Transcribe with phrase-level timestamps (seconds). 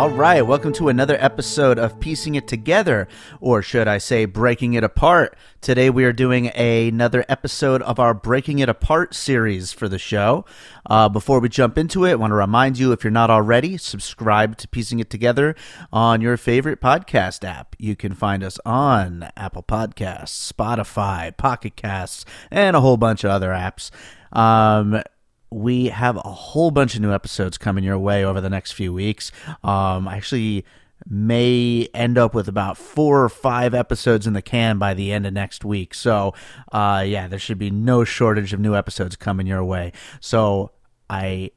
[0.00, 3.06] All right, welcome to another episode of Piecing It Together,
[3.38, 5.36] or should I say, Breaking It Apart.
[5.60, 10.46] Today we are doing another episode of our Breaking It Apart series for the show.
[10.86, 13.76] Uh, before we jump into it, I want to remind you if you're not already,
[13.76, 15.54] subscribe to Piecing It Together
[15.92, 17.76] on your favorite podcast app.
[17.78, 23.32] You can find us on Apple Podcasts, Spotify, Pocket Casts, and a whole bunch of
[23.32, 23.90] other apps.
[24.32, 25.02] Um,
[25.50, 28.92] we have a whole bunch of new episodes coming your way over the next few
[28.92, 29.32] weeks.
[29.64, 30.64] Um, actually,
[31.08, 35.26] may end up with about four or five episodes in the can by the end
[35.26, 35.94] of next week.
[35.94, 36.34] So,
[36.72, 39.92] uh, yeah, there should be no shortage of new episodes coming your way.
[40.20, 40.72] So,
[41.08, 41.50] I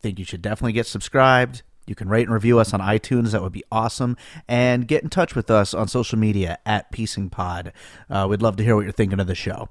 [0.00, 1.62] think you should definitely get subscribed.
[1.86, 3.30] You can rate and review us on iTunes.
[3.30, 4.16] That would be awesome.
[4.46, 7.72] And get in touch with us on social media at Piecing Pod.
[8.10, 9.68] Uh, we'd love to hear what you're thinking of the show.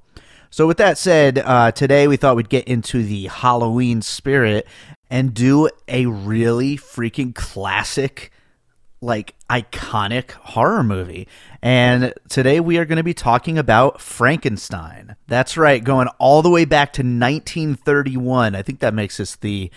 [0.49, 4.67] So, with that said, uh, today we thought we'd get into the Halloween spirit
[5.09, 8.31] and do a really freaking classic,
[9.01, 11.27] like iconic horror movie.
[11.61, 15.15] And today we are going to be talking about Frankenstein.
[15.27, 18.55] That's right, going all the way back to 1931.
[18.55, 19.69] I think that makes this the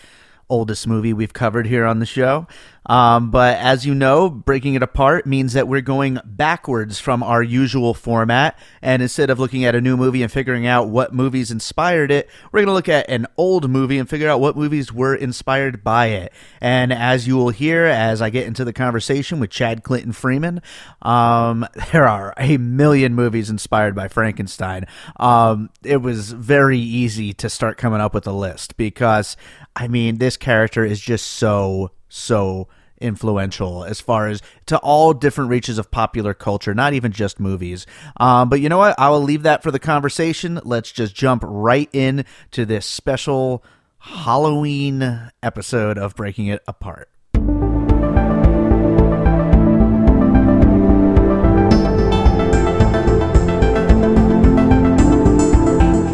[0.48, 2.46] oldest movie we've covered here on the show.
[2.90, 7.40] Um, but as you know, breaking it apart means that we're going backwards from our
[7.40, 8.58] usual format.
[8.82, 12.28] And instead of looking at a new movie and figuring out what movies inspired it,
[12.50, 15.84] we're going to look at an old movie and figure out what movies were inspired
[15.84, 16.32] by it.
[16.60, 20.60] And as you will hear as I get into the conversation with Chad Clinton Freeman,
[21.02, 24.84] um, there are a million movies inspired by Frankenstein.
[25.20, 29.36] Um, it was very easy to start coming up with a list because,
[29.76, 32.66] I mean, this character is just so, so
[33.00, 37.86] influential as far as to all different reaches of popular culture, not even just movies.
[38.18, 38.94] Um, but you know what?
[38.98, 40.60] I will leave that for the conversation.
[40.64, 43.64] Let's just jump right in to this special
[43.98, 47.08] Halloween episode of Breaking It Apart.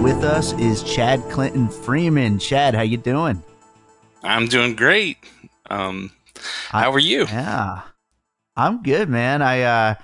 [0.02, 2.38] With us is Chad Clinton Freeman.
[2.38, 3.42] Chad, how you doing?
[4.22, 5.18] I'm doing great.
[5.70, 6.10] Um,
[6.70, 7.26] how are you?
[7.26, 7.82] Yeah,
[8.56, 9.42] I'm good, man.
[9.42, 9.94] I uh,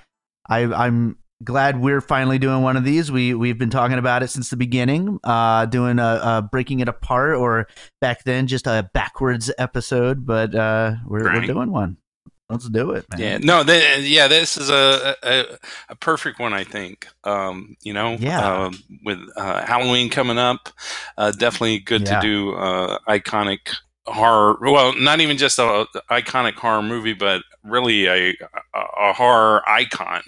[0.49, 3.11] I I'm glad we're finally doing one of these.
[3.11, 6.87] We we've been talking about it since the beginning, uh, doing a, a breaking it
[6.87, 7.67] apart, or
[8.01, 10.25] back then just a backwards episode.
[10.25, 11.41] But uh, we're Right.
[11.41, 11.97] we're doing one.
[12.49, 13.19] Let's do it, man.
[13.19, 15.45] Yeah, no, th- yeah, this is a, a
[15.89, 17.07] a perfect one, I think.
[17.23, 18.65] Um, you know, Yeah.
[18.65, 18.73] um,
[19.03, 20.69] with uh, Halloween coming up,
[21.17, 22.19] uh, definitely good Yeah.
[22.19, 23.73] to do uh, iconic
[24.05, 24.57] horror.
[24.61, 28.35] Well, not even just a iconic horror movie, but really a
[28.73, 30.23] a, horror icon.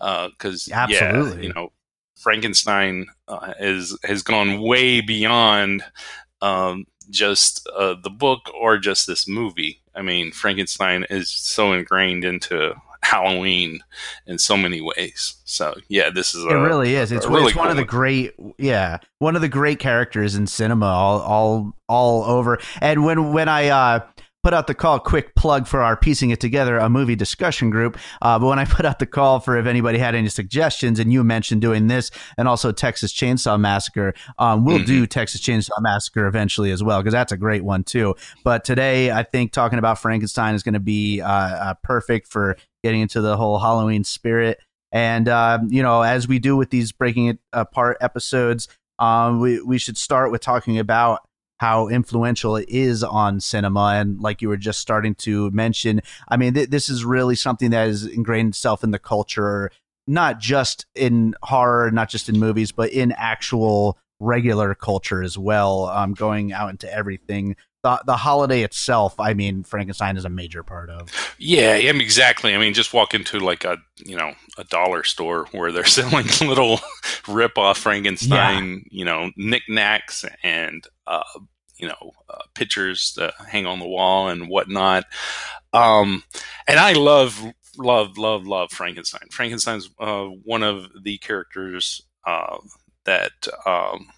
[0.00, 1.46] Because yeah, Absolutely.
[1.46, 1.72] you know,
[2.16, 5.84] Frankenstein uh, is has gone way beyond.
[6.42, 9.80] Um, just uh, the book or just this movie.
[9.94, 13.80] I mean, Frankenstein is so ingrained into Halloween
[14.26, 15.36] in so many ways.
[15.44, 17.12] So yeah, this is It a, really is.
[17.12, 20.46] It's, really it's one cool of the great, yeah, one of the great characters in
[20.46, 22.58] cinema, all, all, all over.
[22.80, 24.00] And when when I uh,
[24.42, 27.96] put out the call, quick plug for our piecing it together, a movie discussion group.
[28.20, 31.12] Uh, but when I put out the call for if anybody had any suggestions, and
[31.12, 34.86] you mentioned doing this, and also Texas Chainsaw Massacre, um, we'll Mhm.
[34.86, 38.14] do Texas Chainsaw Massacre eventually as well because that's a great one too.
[38.44, 42.56] But today, I think talking about Frankenstein is going to be uh, uh, perfect for
[42.84, 44.60] getting into the whole Halloween spirit.
[44.92, 48.68] And um, you know, as we do with these breaking it apart episodes,
[49.00, 51.26] um, we we should start with talking about
[51.58, 53.94] how influential it is on cinema.
[53.94, 57.70] And like you were just starting to mention, I mean, th- this is really something
[57.70, 59.70] that has ingrained itself in the culture,
[60.06, 65.86] not just in horror, not just in movies, but in actual regular culture as well.
[65.86, 70.62] Um, going out into everything the the holiday itself, I mean, Frankenstein is a major
[70.62, 71.10] part of.
[71.38, 72.54] Yeah, I mean, exactly.
[72.54, 76.26] I mean, just walk into like a you know a dollar store where they're selling
[76.40, 76.80] little
[77.28, 81.22] rip off Frankenstein, you know, knickknacks and uh,
[81.76, 85.04] you know uh, pictures to hang on the wall and whatnot.
[85.74, 86.24] Um,
[86.66, 87.44] and I love
[87.76, 89.28] love love love Frankenstein.
[89.30, 92.56] Frankenstein's uh, one of the characters uh,
[93.04, 93.32] that.
[93.66, 94.08] Um,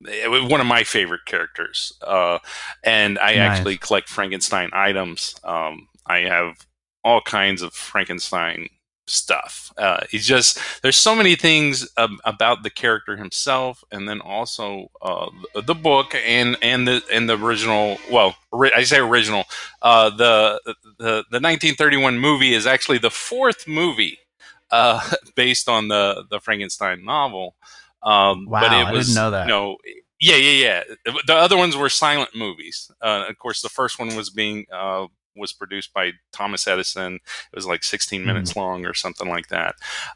[0.00, 2.38] one of my favorite characters, uh,
[2.84, 3.38] and I Nice.
[3.58, 5.34] actually collect Frankenstein items.
[5.44, 6.66] Um, I have
[7.02, 8.68] all kinds of Frankenstein
[9.06, 9.72] stuff.
[9.78, 14.90] Uh, he's just there's so many things um, about the character himself, and then also
[15.02, 17.98] uh, the, book and and the and the original.
[18.10, 19.44] Well, ori- I say original.
[19.82, 20.60] Uh, the
[20.98, 24.18] the the 1931 movie is actually the fourth movie
[24.70, 27.56] uh, based on the the Frankenstein novel.
[28.06, 29.46] Um, Wow, but it I was, didn't know that.
[29.46, 29.76] You know,
[30.20, 31.12] yeah, yeah, yeah.
[31.26, 32.90] The other ones were silent movies.
[33.02, 35.06] Uh, of course, the first one was being uh,
[35.36, 37.16] was produced by Thomas Edison.
[37.16, 38.26] It was like 16 Hmm.
[38.26, 39.74] minutes long or something like that.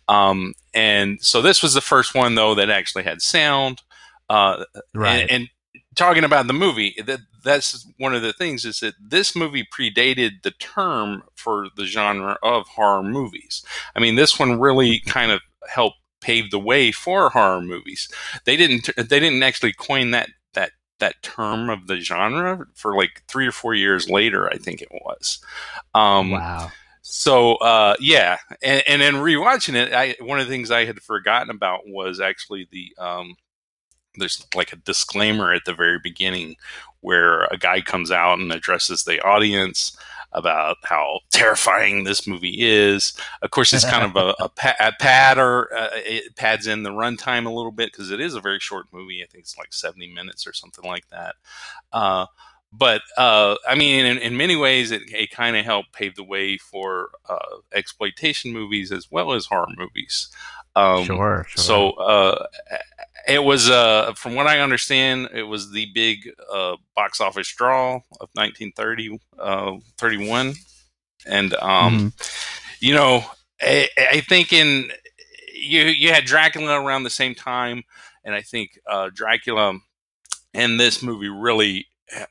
[0.09, 3.83] Um, and so this was the first one though that actually had sound.
[4.31, 4.65] Uh,
[4.95, 5.23] Right.
[5.23, 5.49] and, and
[5.97, 10.43] talking about the movie, that that's one of the things is that this movie predated
[10.43, 13.63] the term for the genre of horror movies.
[13.97, 18.09] I mean, this one really kind of helped pave the way for horror movies.
[18.45, 23.23] They didn't they didn't actually coin that that that term of the genre for like
[23.29, 24.49] three or four years later.
[24.49, 25.39] I think it was.
[25.95, 26.71] Um, wow.
[27.03, 31.03] so uh, yeah, and, and then rewatching it, I, one of the things I had
[31.03, 33.35] forgotten about was actually the um,
[34.17, 36.57] there's like a disclaimer at the very beginning
[37.01, 39.97] where a guy comes out and addresses the audience
[40.33, 43.13] about how terrifying this movie is.
[43.43, 46.83] Of course, it's kind of a, a, pa- a pad or uh, it pads in
[46.83, 49.23] the runtime a little bit because it is a very short movie.
[49.23, 51.35] I think it's like 70 minutes or something like that.
[51.93, 52.27] Uh,
[52.73, 56.23] but uh, I mean, in, in many ways, it, it kind of helped pave the
[56.23, 60.29] way for uh, exploitation movies as well as horror movies.
[60.77, 61.63] Um, sure, sure.
[61.63, 62.47] So uh,
[63.29, 67.97] it was, uh, from what I understand, it was the big uh, box office draw
[68.21, 70.55] of 1930, uh, 31.
[71.27, 72.13] And, um,
[72.81, 73.25] you know,
[73.61, 74.91] I, I think in
[75.55, 77.83] you you had Dracula around the same time,
[78.25, 79.79] and I think uh, Dracula
[80.55, 81.87] and this movie really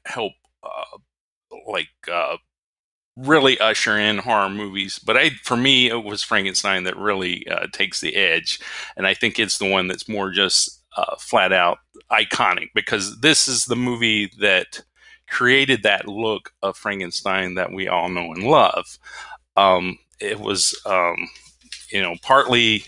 [0.06, 0.34] help,
[0.64, 0.98] uh,
[1.68, 2.38] like, uh,
[3.16, 5.00] really usher in horror movies.
[5.00, 8.60] But I, for me, it was Frankenstein that really uh, takes the edge,
[8.98, 11.80] and I think it's the one that's more just uh, flat out
[12.12, 14.82] iconic because this is the movie that
[15.28, 18.98] created that look of Frankenstein that we all know and love.
[19.56, 21.30] Um, it was, um,
[21.92, 22.84] you know, partly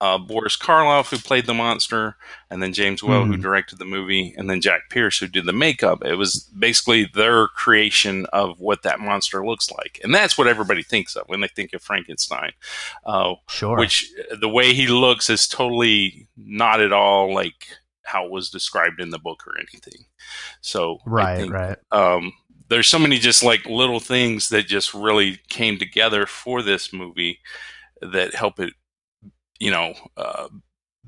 [0.00, 2.16] uh, Boris Karloff who played the monster,
[2.48, 3.42] and then James Whale who Mhm.
[3.42, 6.02] directed the movie, and then Jack Pierce who did the makeup.
[6.04, 10.82] It was basically their creation of what that monster looks like, and that's what everybody
[10.82, 12.52] thinks of when they think of Frankenstein.
[13.04, 13.78] Uh, sure.
[13.78, 14.10] which
[14.40, 17.66] the way he looks is totally not at all like
[18.04, 20.04] how it was described in the book or anything.
[20.62, 21.76] So right, think, right.
[21.92, 22.32] um,
[22.68, 27.40] there's so many just like little things that just really came together for this movie
[28.00, 28.72] that help it,
[29.60, 30.48] you know, uh,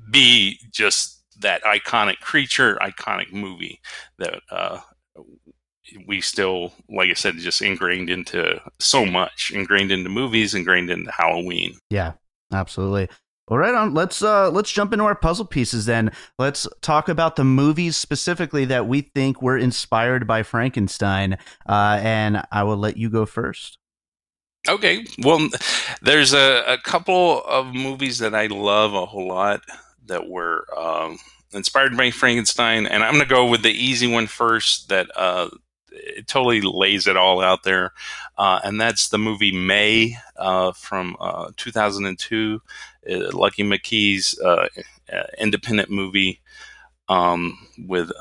[0.09, 3.81] be just that iconic creature, iconic movie
[4.19, 4.79] that uh,
[6.07, 11.11] we still, like I said, just ingrained into so much, ingrained into movies, ingrained into
[11.11, 11.77] Halloween.
[11.89, 12.13] Yeah,
[12.53, 13.09] absolutely.
[13.49, 13.93] All right, on.
[13.93, 16.11] Let's uh let's jump into our puzzle pieces then.
[16.39, 21.37] Let's talk about the movies specifically that we think were inspired by Frankenstein.
[21.67, 23.79] Uh, and I will let you go first.
[24.67, 25.05] Okay.
[25.19, 25.49] Well,
[26.01, 29.61] there's a, a couple of movies that I love a whole lot
[30.05, 31.17] that were um,
[31.53, 34.87] inspired by Frankenstein, and I'm going to go with the easy one first.
[34.89, 35.49] That uh,
[35.91, 37.91] it totally lays it all out there,
[38.37, 42.61] uh, and that's the movie May uh, from uh, 2002.
[43.09, 44.69] Uh, Lucky McKee's uh,
[45.37, 46.39] independent movie
[47.09, 48.11] um, with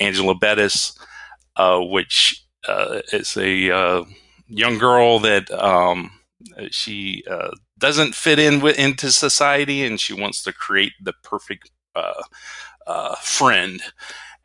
[0.00, 0.98] Angela Bettis,
[1.58, 2.42] which
[3.12, 4.06] is a
[4.46, 6.10] young girl that um,
[6.70, 11.70] she uh, doesn't fit in with, into society, and she wants to create the perfect
[11.94, 12.22] uh,
[12.86, 13.82] uh, friend.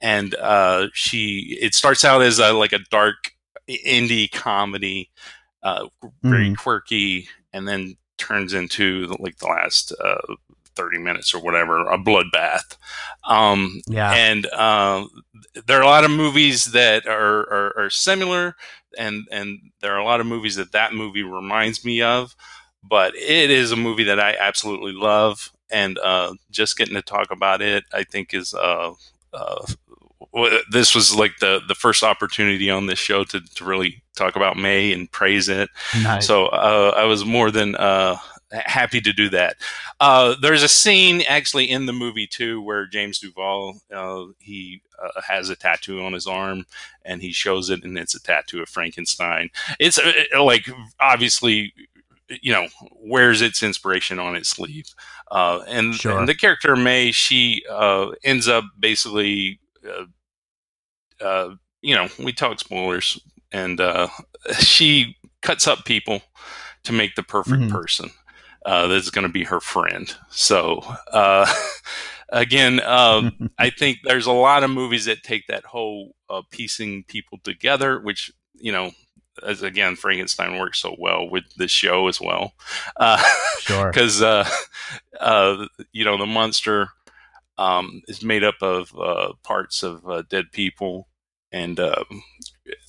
[0.01, 3.31] And uh, she it starts out as a, like a dark
[3.69, 5.11] indie comedy,
[5.63, 5.87] uh,
[6.23, 6.57] very Mhm.
[6.57, 10.35] quirky, and then turns into like the last uh,
[10.75, 12.77] thirty minutes or whatever a bloodbath.
[13.25, 14.13] Um, Yeah.
[14.15, 15.05] and uh,
[15.67, 18.55] there are a lot of movies that are, are, are similar
[18.97, 22.35] and and there are a lot of movies that that movie reminds me of
[22.83, 27.31] but it is a movie that i absolutely love and uh, just getting to talk
[27.31, 28.91] about it i think is uh,
[29.33, 29.65] uh,
[30.71, 34.57] this was like the the first opportunity on this show to, to really talk about
[34.57, 35.69] May and praise it.
[36.03, 36.27] Nice.
[36.27, 38.17] So uh, I was more than uh,
[38.51, 39.57] happy to do that.
[39.99, 45.21] Uh, there's a scene actually in the movie too where James Duval uh, he uh,
[45.21, 46.65] has a tattoo on his arm
[47.05, 49.49] and he shows it and it's a tattoo of Frankenstein.
[49.79, 50.67] It's uh, like
[50.99, 51.73] obviously
[52.41, 54.93] you know wears its inspiration on its sleeve
[55.31, 56.19] uh, and, sure.
[56.19, 60.05] and, the character may she uh, ends up basically uh,
[61.23, 63.19] uh you know we talk spoilers
[63.51, 64.07] and uh,
[64.59, 66.21] she cuts up people
[66.83, 67.75] to make the perfect mm-hmm.
[67.75, 68.11] person
[68.69, 70.81] uh, that's going to be her friend so
[72.29, 76.15] again um, i think there's a lot of movies that take that whole
[76.51, 78.91] piecing people together which you know
[79.43, 82.53] as again Frankenstein works so well with this show as well.
[82.97, 83.23] Uh,
[83.59, 83.91] sure.
[83.91, 84.47] Because uh,
[85.19, 86.89] uh, you know the monster
[87.57, 91.07] um, is made up of uh, parts of uh, dead people,
[91.51, 92.23] and um,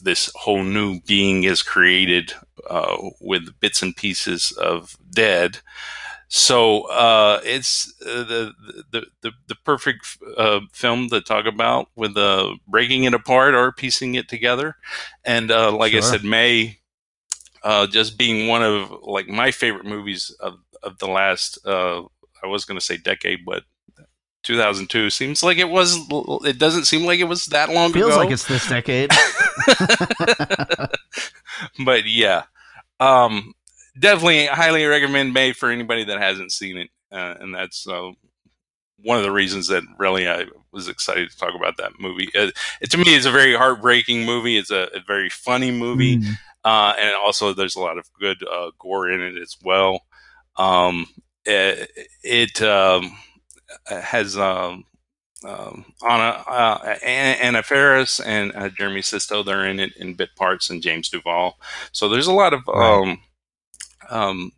[0.00, 2.32] this whole new being is created
[2.68, 5.58] uh, with bits and pieces of dead.
[6.28, 8.52] So uh, it's uh, the,
[8.92, 10.06] the, the the perfect
[10.36, 14.76] uh, film to talk about with uh, breaking it apart or piecing it together,
[15.24, 16.00] and uh, like sure.
[16.00, 16.78] I said, May
[17.64, 22.64] uh, just being one of like my favorite movies of of the last I was
[22.64, 23.64] going to say decade, but
[24.42, 25.98] 2002 seems like it was.
[26.44, 28.00] It doesn't seem like it was that long ago.
[28.00, 28.18] Feels ago.
[28.18, 29.10] like it's this decade.
[31.84, 32.44] but yeah.
[32.98, 33.54] Um,
[33.98, 38.12] definitely highly recommend May for anybody that hasn't seen it, uh, and that's uh,
[39.02, 42.28] one of the reasons that really I was excited to talk about that movie.
[42.34, 44.56] Uh, it, to me, it's a very heartbreaking movie.
[44.56, 46.34] It's a, a very funny movie, mm.
[46.64, 50.02] and also there's a lot of good uh, gore in it as well.
[50.56, 51.06] Um,
[51.44, 51.90] it,
[52.22, 53.16] it um,
[53.86, 54.36] has.
[54.36, 54.84] Um,
[55.44, 59.42] um, Anna uh, Anna Faris and uh, Jeremy Sisto.
[59.42, 61.58] They're in it in bit parts, and James Duval.
[61.92, 63.02] So there's a lot of right.
[63.02, 63.22] um,
[64.10, 64.52] um,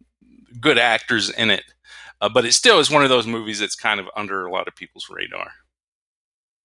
[0.60, 1.64] good actors in it,
[2.20, 4.66] uh, but it still is one of those movies that's kind of under a lot
[4.66, 5.52] of people's radar.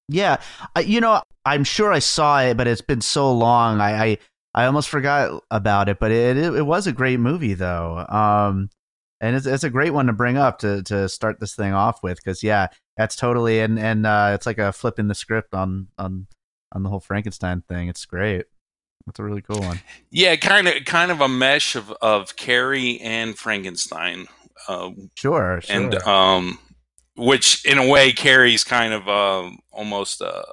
[0.10, 0.38] Yeah,
[0.76, 3.82] uh, you know, I'm sure I saw it, but it's been so long.
[3.82, 4.18] I I,
[4.56, 8.06] I almost forgot about it, but it, it, it was a great movie though.
[8.10, 8.70] Um,
[9.20, 12.04] and it's it's a great one to bring up to to start this thing off
[12.04, 15.54] with because yeah, that's totally and and uh, it's like a flip in the script
[15.54, 16.28] on on
[16.72, 17.88] on the whole Frankenstein thing.
[17.88, 18.46] It's great.
[19.06, 19.82] That's a really cool one.
[20.12, 24.28] Yeah, kind of kind of a mesh of of Carrie and Frankenstein.
[24.68, 25.76] Uh, sure, sure.
[25.76, 26.60] And um,
[27.16, 30.44] which in a way Carrie's kind of uh, almost uh,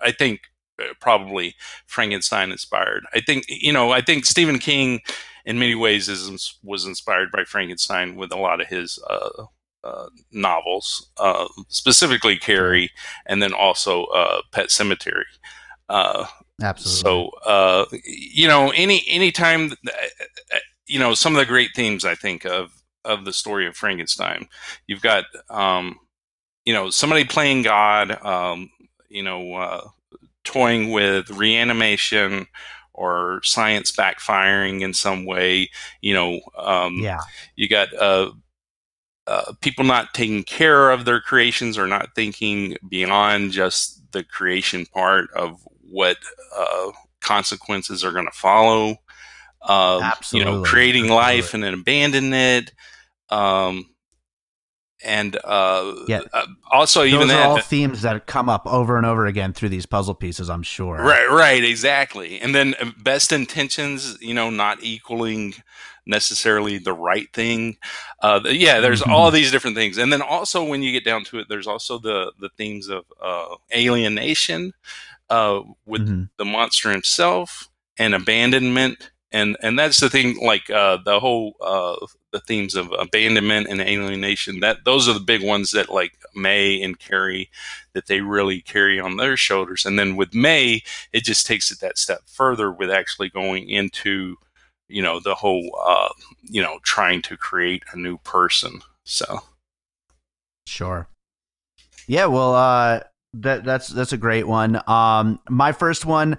[0.00, 0.40] I think
[0.78, 1.54] uh, probably
[1.86, 3.04] Frankenstein inspired.
[3.14, 5.00] I think you know I think Stephen King
[5.44, 9.44] in many ways is was inspired by Frankenstein with a lot of his uh,
[9.82, 12.90] uh, novels, uh, specifically Carrie,
[13.26, 15.24] and then also uh, Pet Sematary.
[15.88, 16.26] Uh,
[16.62, 17.00] Absolutely.
[17.00, 19.72] So, uh, you know, any any time
[20.86, 22.72] you know, some of the great themes I think of
[23.04, 24.48] of the story of Frankenstein,
[24.86, 25.98] you've got, um,
[26.64, 28.70] you know, somebody playing God, um,
[29.08, 29.88] you know, uh,
[30.44, 32.46] toying with reanimation
[32.94, 35.70] or science backfiring in some way.
[36.00, 37.20] You know, um, yeah,
[37.56, 38.30] you got uh,
[39.26, 44.86] uh, people not taking care of their creations or not thinking beyond just the creation
[44.86, 46.16] part of what
[46.56, 48.96] uh, consequences are going to follow.
[49.62, 50.50] Uh, Absolutely.
[50.50, 51.36] You know, creating Absolutely.
[51.36, 52.72] life and then abandoning it.
[53.30, 53.93] Um,
[55.04, 56.22] and uh, yeah.
[56.32, 59.52] Uh, also Those even are that, all themes that come up over and over again
[59.52, 60.50] through these puzzle pieces.
[60.50, 60.96] I'm sure.
[60.96, 62.40] Right, right, exactly.
[62.40, 65.54] And then uh, best intentions, you know, not equaling
[66.06, 67.76] necessarily the right thing.
[68.20, 69.12] Uh, yeah, there's mm-hmm.
[69.12, 71.98] all these different things, and then also when you get down to it, there's also
[71.98, 74.72] the the themes of uh, alienation
[75.30, 76.24] uh, with mm-hmm.
[76.36, 77.68] the monster himself
[77.98, 79.10] and abandonment.
[79.32, 81.96] And, and that's the thing, like uh, the whole uh,
[82.34, 84.58] the themes of abandonment and alienation.
[84.58, 87.48] That those are the big ones that like May and Carrie
[87.92, 89.86] that they really carry on their shoulders.
[89.86, 94.36] And then with May, it just takes it that step further with actually going into
[94.88, 96.08] you know the whole uh,
[96.42, 98.80] you know trying to create a new person.
[99.04, 99.38] So
[100.66, 101.06] sure,
[102.08, 102.26] yeah.
[102.26, 103.00] Well, uh,
[103.34, 104.82] that that's that's a great one.
[104.88, 106.36] Um, my first one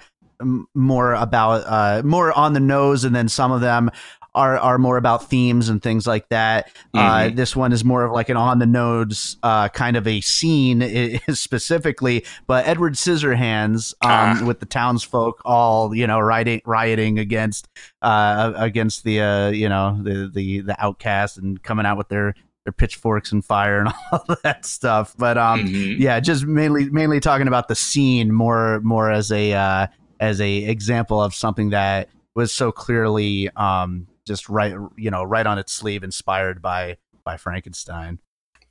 [0.73, 3.89] more about uh more on the nose, and then some of them
[4.35, 6.67] are are more about themes and things like that.
[6.93, 7.31] Uh, mm-hmm.
[7.31, 10.21] Uh, this one is more of like an on the nodes uh, kind of a
[10.21, 12.25] scene specifically.
[12.45, 14.41] But Edward Scissorhands um, ah.
[14.45, 17.67] with the townsfolk all you know rioting rioting against
[18.01, 22.35] uh, against the uh, you know the the the outcast and coming out with their
[22.65, 25.15] their pitchforks and fire and all that stuff.
[25.17, 25.99] But um, Mhm.
[25.99, 29.87] yeah, just mainly mainly talking about the scene more more as a uh,
[30.19, 35.45] as a example of something that was so clearly um just right you know right
[35.45, 38.19] on its sleeve, inspired by by Frankenstein.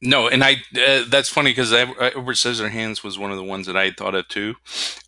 [0.03, 3.77] No, and I uh, that's funny because Edward Scissorhands was one of the ones that
[3.77, 4.55] I had thought of too.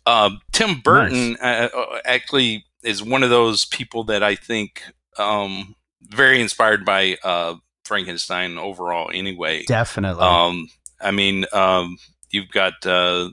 [0.05, 4.81] Um, Tim Burton uh, uh, actually is one of those people that I think
[5.19, 9.11] um, very inspired by uh, Frankenstein overall.
[9.13, 10.23] Anyway, Definitely.
[10.23, 10.67] um,
[10.99, 11.97] I mean, um,
[12.31, 13.29] you've got uh,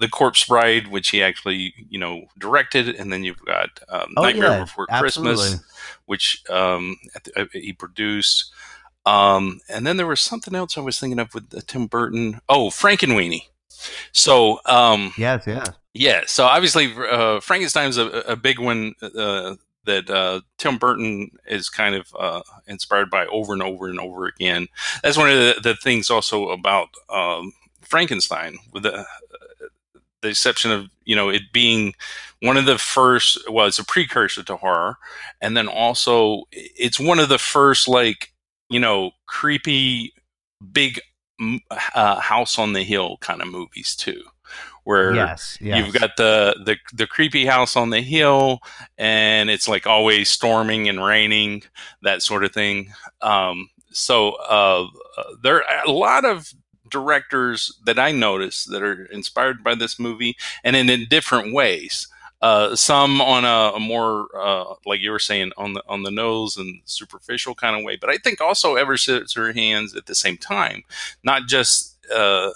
[0.00, 4.22] the Corpse Bride, which he actually you know directed, and then you've got um, Oh,
[4.22, 5.34] Nightmare yeah, Before absolutely.
[5.44, 5.71] Christmas,
[6.12, 8.52] which um, at the- uh, he produced.
[9.06, 12.40] Um, and then there was something else I was thinking of with uh, Tim Burton.
[12.48, 13.44] Oh, Frankenweenie.
[14.12, 15.64] So um, yes, yeah.
[15.94, 21.68] yeah, so obviously uh, Frankenstein's a, a big one uh, that uh, Tim Burton is
[21.68, 24.68] kind of uh, inspired by over and over and over again.
[25.02, 29.04] That's one of the, the things also about um, Frankenstein, with the,
[30.22, 31.94] the exception of you know it being
[32.40, 33.38] one of the first.
[33.50, 34.96] Well, it's a precursor to horror,
[35.40, 38.32] and then also it's one of the first like
[38.70, 40.12] you know creepy
[40.72, 41.00] big
[41.94, 44.22] uh, house on the hill kind of movies too
[44.84, 45.78] where Yes, yes.
[45.78, 48.60] you've got the, the the creepy house on the hill
[48.98, 51.62] and it's like always storming and raining
[52.02, 54.86] that sort of thing um, so uh,
[55.42, 56.52] there are a lot of
[56.92, 62.08] directors that i notice that are inspired by this movie and in, in different ways.
[62.40, 66.10] Uh, some on a, a more uh, like you were saying on the on the
[66.10, 70.36] nose and superficial kind of way but i think also Edward Scissorhands at the same
[70.36, 70.82] time
[71.22, 72.50] not just uh,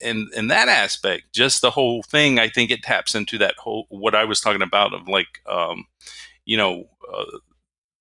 [0.00, 3.86] in in that aspect, just the whole thing, I think it taps into that whole
[3.90, 5.84] what I was talking about of like, um,
[6.44, 7.38] you know, uh,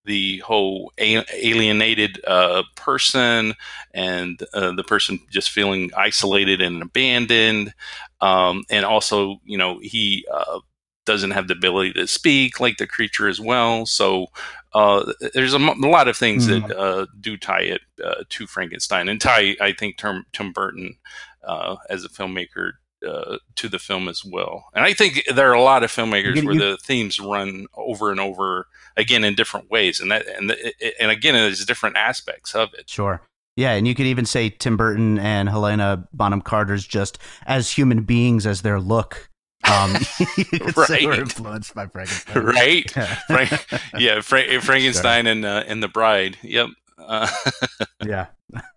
[0.09, 3.53] the whole a- alienated uh, person
[3.93, 7.71] and uh, the person just feeling isolated and abandoned,
[8.19, 10.59] um, and also, you know, he uh,
[11.05, 13.85] doesn't have the ability to speak like the creature as well.
[13.85, 14.27] So
[14.73, 19.21] uh, there's a, lot of things that uh, do tie it uh, to Frankenstein and
[19.21, 20.95] tie, I think, Tim, Tim Burton
[21.43, 22.73] uh, as a filmmaker
[23.07, 24.65] uh, to the film as well.
[24.73, 27.67] And I think there are a lot of filmmakers You- where you- the themes run
[27.75, 31.95] over and over again in different ways, and that and the, and again, there's different
[31.97, 32.89] aspects of it.
[32.89, 33.21] Sure.
[33.55, 38.03] Yeah, and you could even say Tim Burton and Helena Bonham Carter's just as human
[38.03, 39.29] beings as their look.
[39.69, 39.93] Um,
[40.77, 41.01] Right.
[41.03, 42.43] influenced by Frankenstein.
[42.43, 42.95] Right?
[42.95, 43.15] Yeah.
[43.27, 46.37] Frank, yeah, Fra- Frankenstein and uh, and the Bride.
[46.41, 46.69] Yep.
[46.99, 47.27] Uh,
[48.05, 48.27] yeah.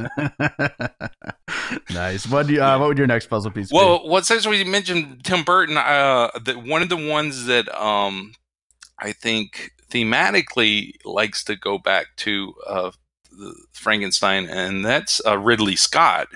[1.91, 2.27] nice.
[2.27, 3.77] What do you, uh, what would your next puzzle piece be?
[3.77, 8.35] Well, what since we mentioned Tim Burton, uh, the, one of the ones that um,
[8.99, 12.91] I think thematically likes to go back to uh,
[13.31, 16.29] the Frankenstein, and that's uh, Ridley Scott,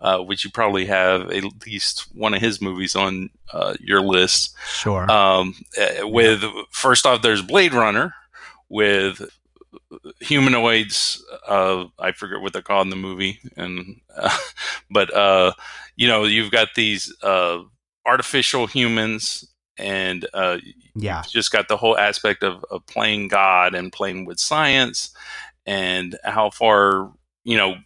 [0.00, 4.54] uh, which you probably have at least one of his movies on uh, your list.
[4.68, 5.10] Sure.
[5.10, 8.14] Um, uh, with first off, there's Blade Runner
[8.68, 9.22] with
[10.20, 11.24] humanoids.
[11.46, 14.36] Uh, I forget what they're called in the movie, and uh,
[14.90, 15.52] but uh,
[15.96, 17.60] you know you've got these uh,
[18.06, 20.58] artificial humans, and uh,
[20.94, 21.22] yeah.
[21.28, 25.10] just got the whole aspect of, of playing God and playing with science,
[25.66, 27.12] and how far
[27.44, 27.76] you know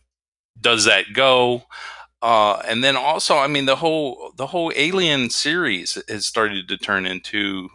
[0.60, 1.64] does that go.
[2.22, 6.78] Uh, and then also, I mean, the whole the whole Alien series has started to
[6.78, 7.68] turn into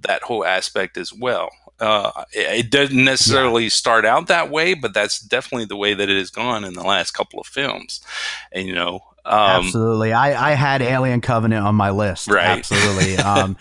[0.00, 1.50] that whole aspect as well.
[1.80, 6.16] Uh, it, doesn't necessarily start out that way, but that's definitely the way that it
[6.16, 8.00] has gone in the last couple of films.
[8.52, 10.12] And you know, um, Absolutely.
[10.12, 12.28] I, I had Alien Covenant on my list.
[12.28, 12.58] Right.
[12.58, 13.16] Absolutely.
[13.22, 13.56] Um,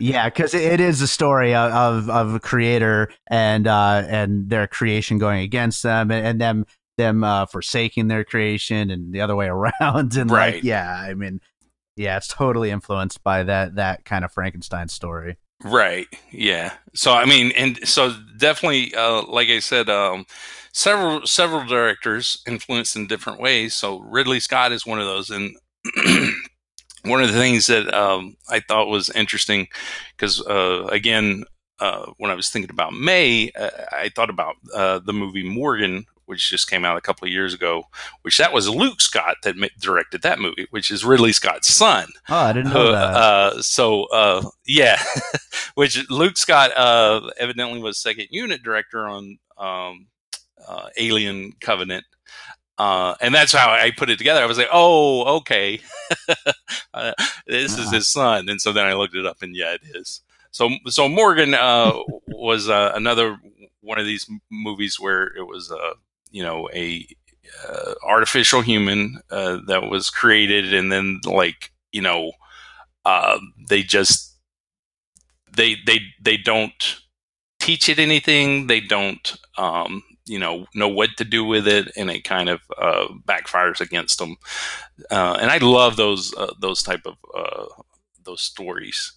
[0.00, 4.66] yeah, because it is a story of, of, of a creator and uh, and their
[4.66, 9.36] creation going against them and, and them them uh, forsaking their creation and the other
[9.36, 10.16] way around.
[10.16, 10.56] And Right.
[10.56, 11.40] like, yeah, I mean,
[11.96, 15.36] yeah, it's totally influenced by that that kind of Frankenstein story.
[15.64, 16.06] Right.
[16.30, 16.74] Yeah.
[16.94, 20.26] So I mean, and so definitely, uh, like I said, um,
[20.72, 23.74] several several directors influenced in different ways.
[23.74, 25.56] So Ridley Scott is one of those, and
[27.04, 29.68] one of the things that um, I thought was interesting
[30.16, 31.44] because uh, again,
[31.80, 36.04] uh, when I was thinking about May, uh, I thought about uh, the movie Morgan,
[36.26, 37.84] which just came out a couple of years ago.
[38.22, 42.08] Which that was Luke Scott that ma- directed that movie, which is Ridley Scott's son.
[42.28, 43.16] Oh, I didn't know Uh, that.
[43.58, 45.00] uh, so uh, yeah,
[45.74, 50.06] which Luke Scott uh, evidently was second unit director on um,
[50.66, 52.04] uh, Alien Covenant.
[52.76, 54.42] Uh, and that's how I put it together.
[54.42, 55.80] I was like, "Oh, okay,
[57.46, 57.90] this is Uh-huh.
[57.92, 60.22] his son." And so then I looked it up, and yeah, it is.
[60.50, 61.92] So, so Morgan uh,
[62.28, 63.38] was uh, another
[63.80, 65.94] one of these movies where it was, uh,
[66.34, 67.06] you know, a
[67.68, 72.32] uh, artificial human uh, that was created, and then like you know,
[73.04, 74.36] uh, they just
[75.56, 77.00] they they they don't
[77.60, 78.66] teach it anything.
[78.68, 82.60] They don't um, you know know what to do with it, and it kind of
[82.78, 84.36] uh, backfires against them.
[85.10, 87.66] Uh, and I love those uh, those type of uh,
[88.24, 89.12] those stories.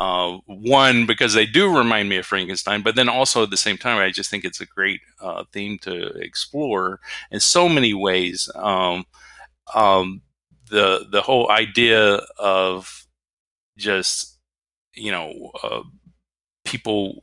[0.00, 3.76] Uh, one because they do remind me of Frankenstein, but then also at the same
[3.76, 8.50] time, I just think it's a great uh, theme to explore in so many ways.
[8.54, 9.04] Um,
[9.74, 10.22] um,
[10.70, 13.06] the the whole idea of
[13.78, 14.38] just
[14.94, 15.82] you know uh,
[16.64, 17.22] people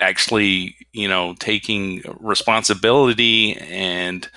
[0.00, 4.28] actually you know taking responsibility and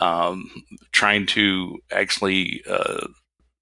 [0.00, 0.50] um,
[0.92, 3.06] trying to actually uh,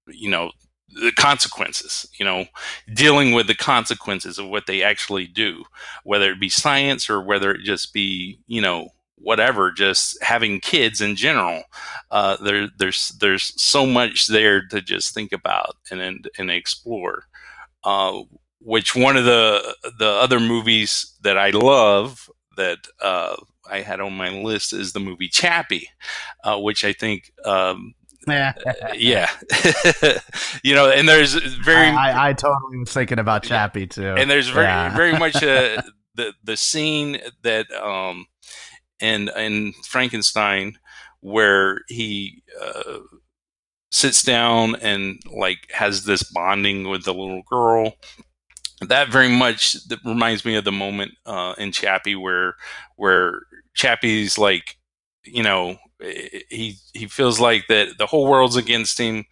[0.07, 0.51] you know
[0.93, 2.45] the consequences, you know,
[2.93, 5.63] dealing with the consequences of what they actually do,
[6.03, 10.99] whether it be science or whether it just be, you know, whatever, just having kids
[10.99, 11.63] in general.
[12.09, 17.25] Uh, there, there's, there's so much there to just think about and, and, and explore.
[17.83, 18.21] Uh,
[18.59, 23.35] which one of the, the other movies that I love that, uh,
[23.69, 25.89] I had on my list is the movie Chappie,
[26.43, 27.93] uh, which I think, um,
[28.27, 28.53] yeah,
[28.95, 29.29] yeah.
[30.63, 31.87] you know, and there's very.
[31.87, 34.95] I, I, totally was thinking about Chappie too, and there's very yeah.
[34.95, 35.81] very much uh,
[36.15, 38.25] the the scene that um
[38.99, 40.77] in in Frankenstein
[41.21, 42.99] where he uh,
[43.91, 47.93] sits down and like has this bonding with the little girl.
[48.81, 52.55] That very much that reminds me of the moment uh, in Chappie where
[52.95, 53.41] where
[53.73, 54.77] Chappie's like
[55.23, 59.25] you know he he feels like that the whole world's against him.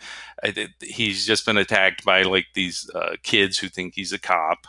[0.82, 4.68] He's just been attacked by like these uh, kids who think he's a cop,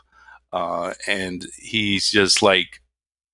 [0.52, 2.80] uh, and he's just like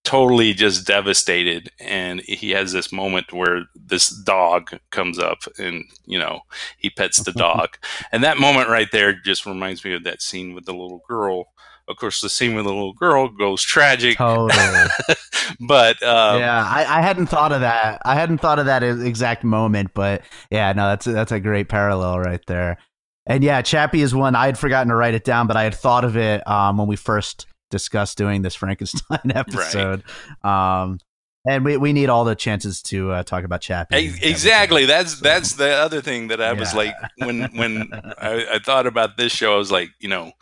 [0.04, 1.70] totally just devastated.
[1.80, 6.40] And he has this moment where this dog comes up, and you know
[6.78, 7.76] he pets the dog,
[8.12, 11.48] and that moment right there just reminds me of that scene with the little girl
[11.88, 14.18] of course, the scene with the little girl goes tragic.
[14.18, 14.50] Totally.
[15.60, 18.02] but um, yeah, I, I, hadn't thought of that.
[18.04, 19.92] I hadn't thought of that exact moment.
[19.94, 22.78] But yeah, no, that's a, that's a great parallel right there.
[23.26, 25.74] And yeah, Chappie is one I had forgotten to write it down, but I had
[25.74, 30.04] thought of it um, when we first discussed doing this Frankenstein episode.
[30.44, 30.82] Right.
[30.82, 30.98] Um,
[31.48, 34.12] and we, we need all the chances to uh, talk about Chappie.
[34.22, 34.84] Exactly.
[34.84, 35.22] That's so.
[35.22, 36.58] that's the other thing that I yeah.
[36.58, 39.54] was like when when I, I, thought about this show.
[39.54, 40.32] I was like, you know,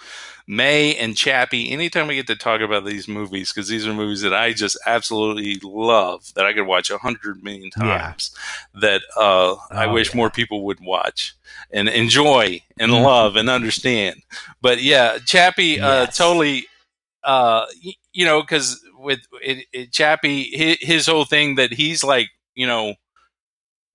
[0.46, 1.70] May and Chappie.
[1.70, 4.78] Anytime we get to talk about these movies, because these are movies that I just
[4.86, 8.30] absolutely love, that I could watch a hundred million times.
[8.74, 8.80] Yeah.
[8.80, 10.16] That uh, oh, I wish yeah.
[10.16, 11.34] more people would watch
[11.70, 13.04] and enjoy and mm-hmm.
[13.04, 14.22] love and understand.
[14.60, 16.08] But yeah, Chappie uh, yes.
[16.08, 16.66] uh, totally.
[17.22, 17.64] Uh,
[18.12, 22.66] you know, because with it, it, Chappie, his, his whole thing that he's like, you
[22.66, 22.94] know,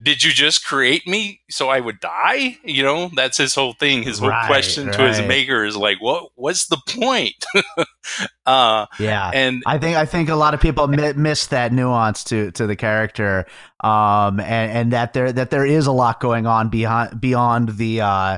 [0.02, 2.58] did you just create me so I would die?
[2.64, 4.04] You know, that's his whole thing.
[4.04, 4.96] His whole right, question right.
[4.96, 6.30] to his maker is like, what?
[6.36, 7.46] What's the point?
[8.46, 12.52] uh, yeah, and I think I think a lot of people miss that nuance to
[12.52, 13.46] to the character,
[13.82, 18.02] um, and, and that there that there is a lot going on beyond beyond the
[18.02, 18.38] uh,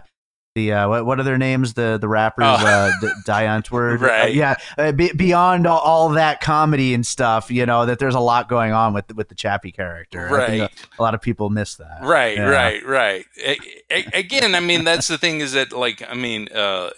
[0.56, 1.74] the uh, what, what are their names?
[1.74, 2.66] The the rappers, oh.
[2.66, 3.62] uh, D- uh,
[4.00, 4.24] right?
[4.24, 8.16] Uh, yeah, uh, be, beyond all, all, that comedy and stuff, you know that there's
[8.16, 10.28] a lot going on with with the Chappie character.
[10.30, 12.00] Right, a, a, lot of people miss that.
[12.02, 12.50] Right, yeah.
[12.50, 13.26] right, right.
[14.14, 16.90] Again, I mean, that's the thing is that like I mean, uh,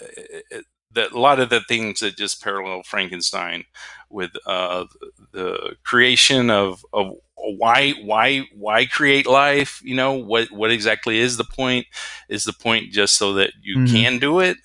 [0.93, 3.65] that a lot of the things that just parallel Frankenstein
[4.13, 4.85] with uh,
[5.31, 9.81] the creation of of why why why create life?
[9.83, 11.87] You know what what exactly is the point?
[12.29, 13.95] Is the point just so that you mm-hmm.
[13.95, 14.57] can do it?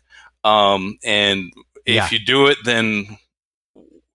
[0.45, 1.53] Um, and
[1.85, 2.09] if yeah.
[2.11, 3.19] you do it then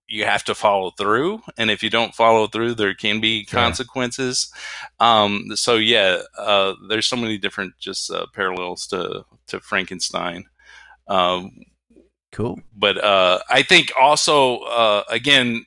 [0.06, 1.42] you have to follow through.
[1.58, 4.52] And if you don't follow through there can be consequences.
[5.00, 10.44] Um, so yeah uh, there's so many different just uh, parallels to to frankenstein.
[11.08, 11.64] Um,
[12.34, 15.64] cool but uh, i think also uh, again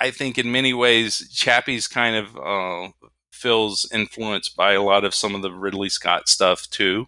[0.00, 2.92] I think in many ways, Chappie's kind of uh,
[3.32, 7.06] feels influenced by a lot of some of the Ridley Scott stuff too.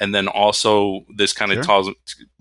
[0.00, 1.94] And then also, this kind of sure.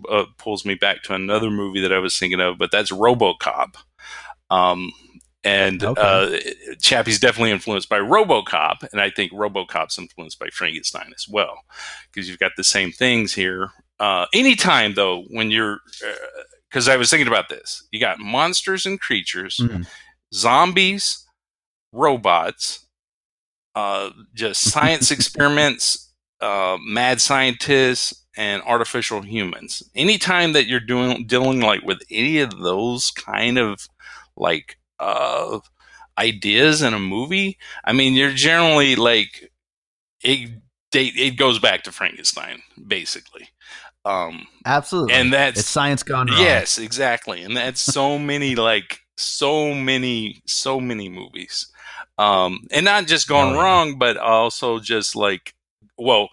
[0.09, 3.75] uh, pulls me back to another movie that I was thinking of, but that's RoboCop.
[4.49, 4.91] Um,
[5.43, 6.01] and okay.
[6.01, 11.59] uh, Chappie's definitely influenced by RoboCop, and I think RoboCop's influenced by Frankenstein as well,
[12.11, 13.71] because you've got the same things here.
[14.03, 17.87] Uh, anytime though, when you're uh, because I was thinking about this.
[17.91, 19.83] You got monsters and creatures, mm-hmm.
[20.33, 21.25] zombies,
[21.93, 22.85] robots,
[23.75, 26.11] uh, just science experiments,
[26.41, 29.83] uh, mad scientists, and artificial humans.
[29.95, 33.87] Anytime that you're doing dealing like with any of those kind of
[34.35, 35.59] like uh,
[36.17, 39.49] ideas in a movie, I mean, you're generally like
[40.21, 40.49] it.
[40.95, 43.47] It goes back to Frankenstein, basically.
[44.05, 46.39] Um, Absolutely, and that's it's science gone wrong.
[46.39, 51.67] Yes, exactly, and that's so many like so many so many movies,
[52.17, 53.61] um, and not just gone Oh, yeah.
[53.61, 55.53] wrong, but also just like
[55.97, 56.29] well,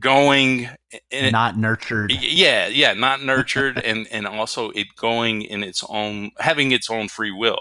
[0.00, 0.68] going
[1.10, 2.10] in, not nurtured.
[2.12, 7.08] yeah, yeah, not nurtured, and and also it going in its own having its own
[7.08, 7.60] free will,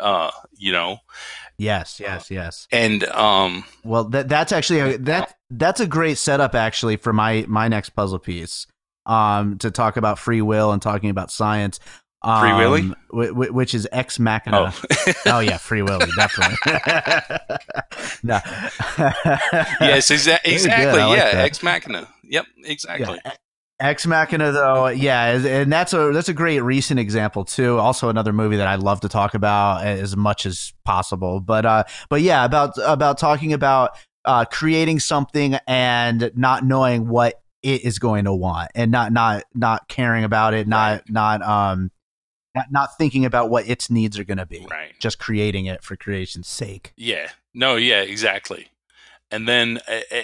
[0.00, 0.98] uh, you know,
[1.58, 2.66] Yes, yes, yes.
[2.72, 7.44] and um, Well, that that's actually a, that that's a great setup actually for my
[7.48, 8.66] my next puzzle piece.
[9.06, 11.78] Um, to talk about free will and talking about science.
[12.22, 12.82] Um, Free Willy?
[13.12, 14.72] wh- wh- which is ex machina.
[14.72, 16.56] oh, Oh yeah, Free Willy, definitely.
[18.22, 18.40] no.
[19.80, 21.44] yes, exa- exactly, like yeah, that.
[21.44, 23.32] ex machina, yep, exactly, Yeah.
[23.80, 27.76] Ex Machina, though, yeah, and that's a that's a great recent example too.
[27.78, 31.40] Also, another movie that I love to talk about as much as possible.
[31.40, 37.40] But uh, but yeah, about about talking about uh, creating something and not knowing what
[37.62, 41.90] it is going to want, and not not not caring about it, not not um,
[42.54, 44.66] not, not thinking about what its needs are going to be.
[44.70, 44.92] right.
[45.00, 46.92] Just creating it for creation's sake.
[46.96, 47.30] Yeah.
[47.54, 47.76] No.
[47.76, 48.02] Yeah.
[48.02, 48.68] Exactly.
[49.30, 49.80] And then,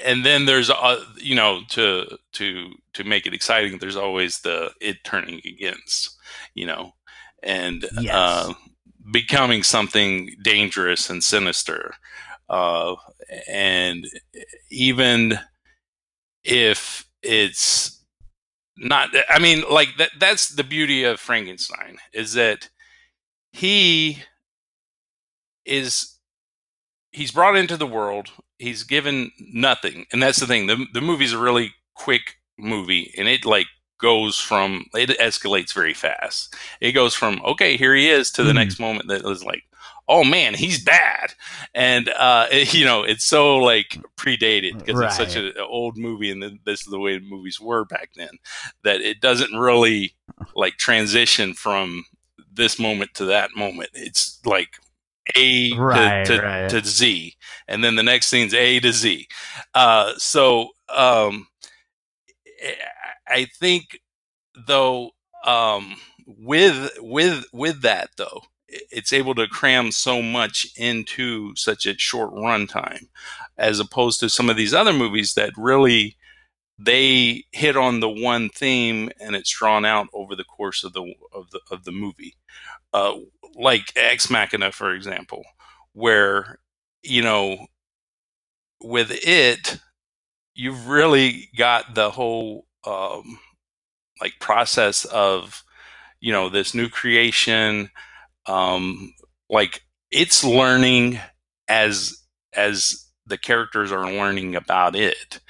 [0.06, 4.70] and then there's, uh, you know, to to to make it exciting, there's always the
[4.80, 6.16] it turning against,
[6.54, 6.94] you know,
[7.42, 8.14] and Yes.
[8.14, 8.52] uh,
[9.10, 11.94] becoming something dangerous and sinister.
[12.48, 12.94] Uh,
[13.48, 14.06] and
[14.70, 15.38] even
[16.44, 18.02] if it's
[18.76, 20.10] not, I mean, like that.
[20.18, 22.68] That's the beauty of Frankenstein is that
[23.52, 24.22] he
[25.64, 26.16] is
[27.12, 31.32] he's brought into the world he's given nothing and that's the thing the, the movie's
[31.32, 33.66] a really quick movie and it like
[34.00, 38.52] goes from it escalates very fast it goes from okay here he is to the
[38.52, 38.56] Mhm.
[38.56, 39.62] next moment that is like
[40.10, 41.32] oh man he's bad
[41.74, 45.56] and uh it- you know it's so like predated because it's such Right.
[45.56, 48.30] an old movie and this is the way movies were back then
[48.84, 50.14] that it doesn't really
[50.54, 52.04] like transition from
[52.52, 54.70] this moment to that moment it's like
[55.36, 56.68] a Right, to, to, right.
[56.70, 57.36] to Z,
[57.68, 59.28] and then the next scene's A to Z.
[59.74, 61.46] Uh, so um,
[63.28, 64.00] I think
[64.66, 65.10] though
[65.44, 65.94] um,
[66.26, 68.42] with with with that though,
[68.90, 73.08] it's able to cram so much into such a short runtime,
[73.58, 76.16] as opposed to some of these other movies that really
[76.78, 81.14] they hit on the one theme and it's drawn out over the course of the
[81.32, 82.36] of the of the movie.
[82.92, 83.16] Uh,
[83.54, 85.44] like Ex Machina, for example,
[85.92, 86.58] where
[87.02, 87.66] you know
[88.82, 89.78] with it
[90.54, 93.38] you've really got the whole um,
[94.20, 95.64] like process of
[96.20, 97.90] you know this new creation
[98.50, 99.14] um,
[99.48, 101.20] like it's learning
[101.68, 102.16] as
[102.52, 105.40] as the characters are learning about it.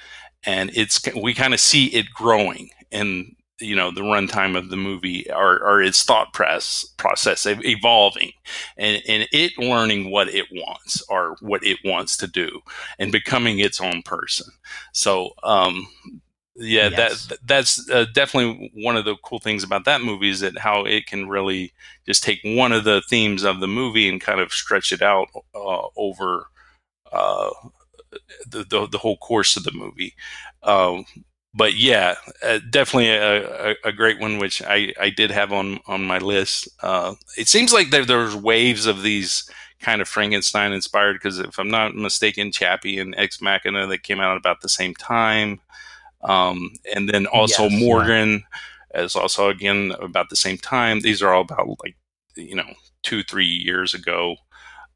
[0.45, 4.77] And it's we kind of see it growing in you know the runtime of the
[4.77, 8.31] movie or, or its thought press process evolving
[8.75, 12.61] and, and it learning what it wants or what it wants to do
[12.97, 14.47] and becoming its own person.
[14.93, 15.87] So um
[16.55, 17.27] yeah Yes.
[17.27, 20.83] that that's uh, definitely one of the cool things about that movie is that how
[20.83, 21.71] it can really
[22.05, 25.27] just take one of the themes of the movie and kind of stretch it out
[25.55, 26.47] uh, over
[27.11, 27.49] uh,
[28.47, 30.13] the, the the whole course of the movie.
[30.63, 31.05] Um,
[31.53, 35.79] but yeah, uh, definitely a, a, a great one, which I, I did have on
[35.87, 36.67] on my list.
[36.81, 39.49] Uh, it seems like there there's waves of these
[39.81, 44.19] kind of Frankenstein inspired because if I'm not mistaken, Chappie and Ex Machina that came
[44.19, 45.59] out about the same time,
[46.23, 47.79] um, and then also Yes, yeah.
[47.79, 48.43] Morgan
[48.95, 50.99] is also again about the same time.
[51.01, 51.95] These are all about like
[52.35, 52.69] you know
[53.03, 54.35] two three years ago.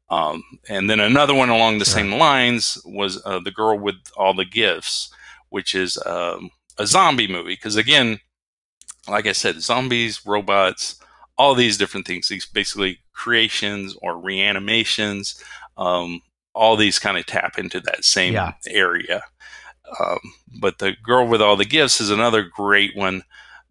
[0.08, 4.34] Um, and then another one along the same lines was uh, the girl with all
[4.34, 5.12] the gifts,
[5.48, 7.54] which is um, a zombie movie.
[7.54, 8.20] Because again,
[9.08, 11.00] like I said, zombies, robots,
[11.36, 12.28] all these different things.
[12.28, 15.42] These basically creations or reanimations.
[15.76, 16.20] Um,
[16.54, 18.52] all these kind of tap into that same Yeah.
[18.68, 19.22] area.
[20.00, 20.18] Um,
[20.60, 23.22] but the girl with all the gifts is another great one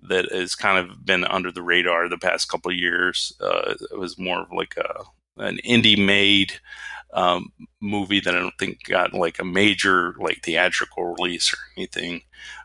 [0.01, 3.33] that has kind of been under the radar the past couple years.
[3.39, 5.03] Uh, it was more of like a
[5.37, 6.53] an indie made
[7.13, 7.51] um,
[7.81, 12.21] movie that I don't think got like a major like theatrical release or anything,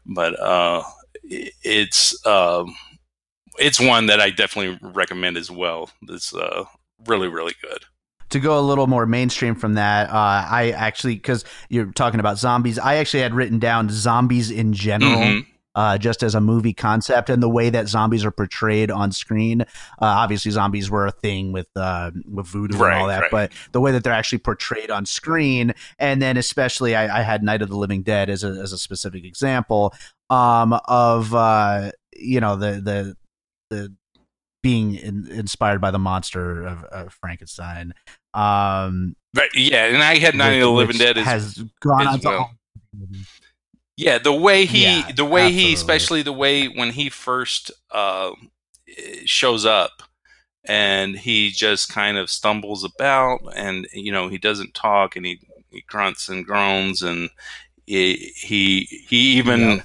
[0.07, 0.83] but uh,
[1.23, 2.75] it's um,
[3.59, 5.91] it's one that I definitely recommend as well.
[6.09, 6.65] It's uh,
[7.07, 7.85] really really good.
[8.31, 12.39] To go a little more mainstream from that, uh, I actually because you're talking about
[12.39, 15.17] zombies, I actually had written down zombies in general.
[15.21, 15.47] Mhm.
[15.77, 19.61] uh, just as a movie concept and the way that zombies are portrayed on screen.
[19.63, 19.65] Uh,
[20.01, 23.31] obviously, zombies were a thing with uh, with voodoo Right, and all that, right.
[23.31, 27.45] but the way that they're actually portrayed on screen, and then especially I, I had
[27.45, 29.95] Night of the Living Dead as a, as a specific example
[30.29, 33.17] um, of uh, you know the the
[33.71, 33.95] the
[34.65, 37.95] being in, inspired by the monster of, of Frankenstein.
[38.35, 41.65] Um, But yeah, and I had Night of the which- Living which Dead as has
[41.81, 42.51] gone as on well.
[43.97, 48.31] Yeah, the way he, Yeah, the way he, especially the way when he first uh,
[49.25, 50.03] shows up,
[50.65, 55.41] and he just kind of stumbles about, and you know he doesn't talk, and he,
[55.71, 57.29] he grunts and groans, and
[57.87, 59.83] he he, he even Yeah.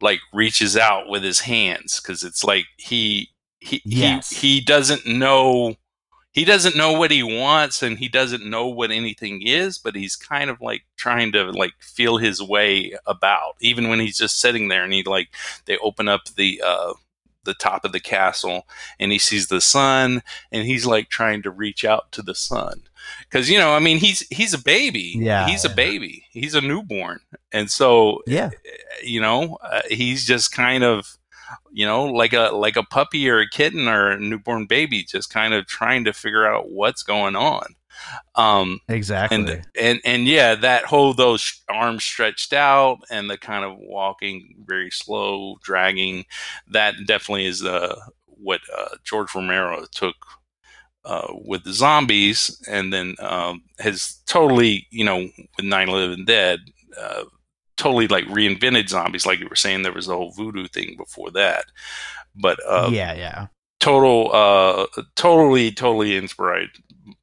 [0.00, 3.30] like reaches out with his hands because it's like he
[3.60, 4.30] he Yes.
[4.30, 5.76] he he doesn't know
[6.34, 10.16] he doesn't know what he wants and he doesn't know what anything is but he's
[10.16, 13.54] kind of like trying to like feel his way about.
[13.60, 15.28] Even when he's just sitting there and he like
[15.64, 16.92] they open up the uh
[17.44, 18.66] the top of the castle
[18.98, 22.82] and he sees the sun and he's like trying to reach out to the sun.
[23.20, 25.14] Because you know i mean he's he's a baby.
[25.16, 26.24] Yeah, he's a baby.
[26.30, 27.20] He's a newborn.
[27.52, 28.50] And so Yeah,
[29.02, 31.16] you know uh, he's just kind of
[31.72, 35.30] you know like a like a puppy or a kitten or a newborn baby just
[35.30, 37.64] kind of trying to figure out what's going on
[38.34, 39.36] um exactly.
[39.36, 44.54] and and and yeah that whole those arms stretched out and the kind of walking
[44.66, 46.24] very slow dragging
[46.68, 47.94] that definitely is uh
[48.26, 50.16] what uh, george romero took
[51.04, 55.18] uh, with the zombies and then um, has totally you know
[55.56, 56.60] with 9-11 dead
[56.98, 57.24] uh,
[57.76, 61.30] totally like reinvented zombies like you were saying there was the whole voodoo thing before
[61.30, 61.64] that
[62.34, 63.46] but uh, yeah, yeah.
[63.80, 66.70] total uh totally totally inspired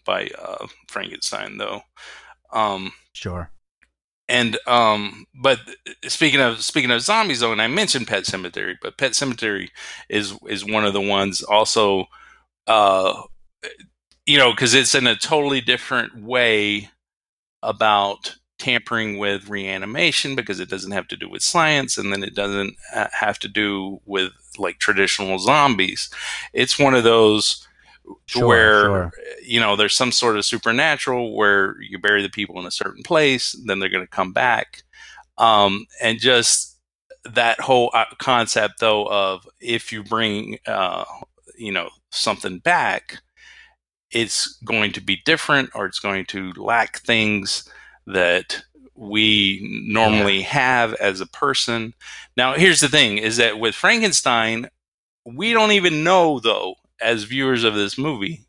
[0.05, 1.81] by uh frankenstein though
[2.53, 3.49] um Sure.
[4.29, 5.59] and um but
[6.07, 9.69] speaking of speaking of zombies though and i mentioned Pet Sematary but Pet Sematary
[10.09, 12.05] is is one of the ones also
[12.67, 13.21] uh
[14.25, 16.89] you know because it's in a totally different way
[17.63, 22.35] about tampering with reanimation because it doesn't have to do with science and then it
[22.35, 26.11] doesn't uh, have to do with like traditional zombies.
[26.53, 27.67] It's one of those
[28.25, 29.11] Sure, where sure.
[29.43, 33.03] you know there's some sort of supernatural where you bury the people in a certain
[33.03, 34.83] place then they're going to come back.
[35.37, 36.79] Um, and just
[37.23, 41.05] that whole uh, concept though of if you bring uh,
[41.57, 43.19] you know something back
[44.11, 47.69] it's going to be different or it's going to lack things
[48.07, 48.63] that
[48.95, 51.93] we normally have as a person
[52.37, 54.69] now here's the thing is that with frankenstein
[55.25, 58.45] we don't even know though as viewers of this movie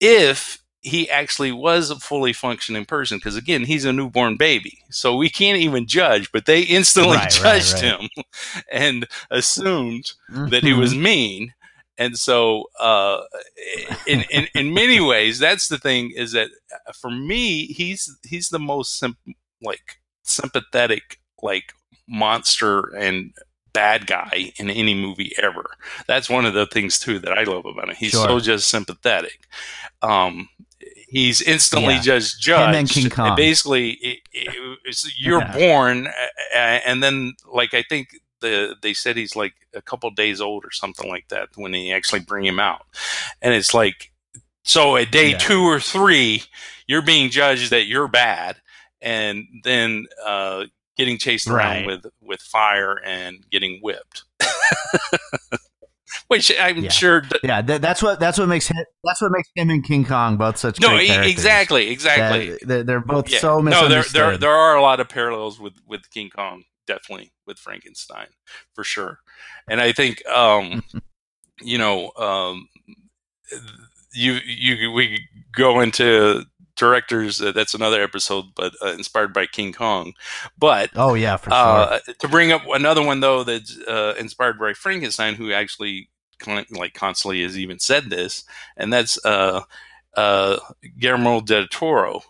[0.00, 5.14] if he actually was a fully functioning person because again he's a newborn baby so
[5.14, 8.00] we can't even judge but they instantly Right, right, judged right.
[8.00, 8.08] him
[8.72, 11.02] and assumed that he was Mhm.
[11.02, 11.54] mean
[12.00, 13.20] and so uh,
[14.06, 16.48] in, in in many ways that's the thing is that
[17.00, 19.16] for me he's he's the most sim-
[19.62, 21.72] like sympathetic like
[22.08, 23.32] monster and
[23.72, 25.64] bad guy in any movie ever
[26.08, 28.26] that's one of the things too that i love about him he's Sure.
[28.26, 29.46] so just sympathetic
[30.02, 30.48] um
[31.08, 32.00] he's instantly Yeah.
[32.00, 33.36] just Him and judged King Kong.
[33.36, 34.48] basically it, it,
[34.86, 35.52] it's- you're Yeah.
[35.56, 36.08] born
[36.54, 38.08] and then like i think
[38.40, 41.90] the they said he's like a couple days old or something like that when they
[41.92, 42.86] actually bring him out
[43.42, 44.12] and it's like
[44.64, 45.38] so at day Yeah.
[45.38, 46.42] two or three
[46.86, 48.56] you're being judged that you're bad
[49.00, 50.64] and then uh
[50.96, 54.24] getting chased around with with fire and getting whipped
[56.28, 56.90] which i'm Yeah.
[56.90, 59.84] sure d- Yeah, that, that's what that's what makes him that's what makes him and
[59.84, 63.38] King Kong both such no e- exactly exactly That- they're, both Yeah.
[63.38, 64.14] so no, there, misunderstood.
[64.20, 68.26] there there are a lot of parallels with with King Kong, definitely with Frankenstein,
[68.74, 69.20] for sure.
[69.68, 70.82] And I think, um,
[71.62, 72.68] you know, um,
[74.12, 76.44] you you we go into
[76.76, 77.40] directors.
[77.40, 80.14] Uh, that's another episode, but uh, inspired by King Kong.
[80.58, 81.56] But oh yeah, for sure.
[81.56, 86.66] uh, to bring up another one though that's uh, inspired by Frankenstein, who actually con-
[86.70, 88.44] like constantly has even said this,
[88.76, 89.62] and that's uh,
[90.16, 90.58] uh,
[90.98, 92.22] Guillermo del Toro,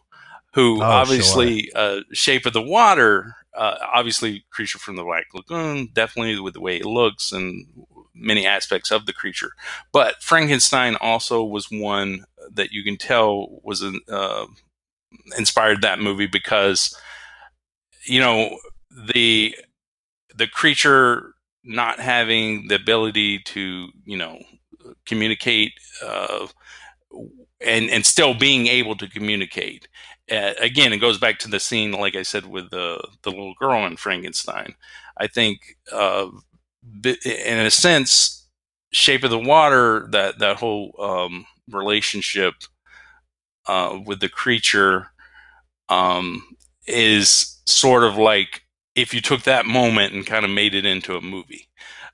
[0.55, 5.89] who Oh, obviously uh, Shape of the Water, uh, obviously creature from the Black Lagoon,
[5.93, 7.67] definitely with the way it looks and
[8.15, 9.53] many aspects of the creature.
[9.92, 14.46] But Frankenstein also was one that you can tell was an, uh,
[15.38, 16.96] inspired that movie because
[18.07, 18.59] you know
[19.13, 19.55] the
[20.35, 24.42] the creature not having the ability to you know
[25.07, 25.73] communicate
[26.05, 26.46] uh,
[27.61, 29.88] and and still being able to communicate.
[30.31, 33.54] Uh, again, it goes back to the scene, like I said, with the the little
[33.54, 34.74] girl in Frankenstein.
[35.16, 36.28] I think, uh,
[37.04, 38.48] in a sense,
[38.92, 42.54] Shape of the Water, that that whole um, relationship
[43.66, 45.08] uh, with the creature
[45.88, 46.56] um,
[46.87, 48.62] is sort of like
[48.94, 51.68] if you took that moment and kind of made it into a movie.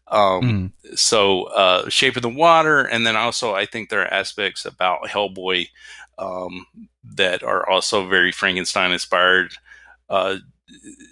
[0.08, 0.98] Um, mm.
[0.98, 5.08] So, uh, Shape of the Water, and then also I think there are aspects about
[5.08, 5.68] Hellboy
[6.18, 6.66] um,
[7.14, 9.52] that are also very Frankenstein inspired,
[10.08, 10.36] uh,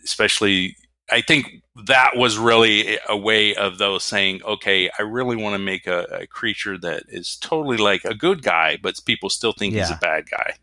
[0.05, 0.77] especially
[1.11, 5.59] I think that was really a way of those saying, okay, I really want to
[5.59, 9.75] make a, a, creature that is totally like a good guy, but people still think
[9.75, 9.83] yeah.
[9.83, 10.55] he's a bad guy.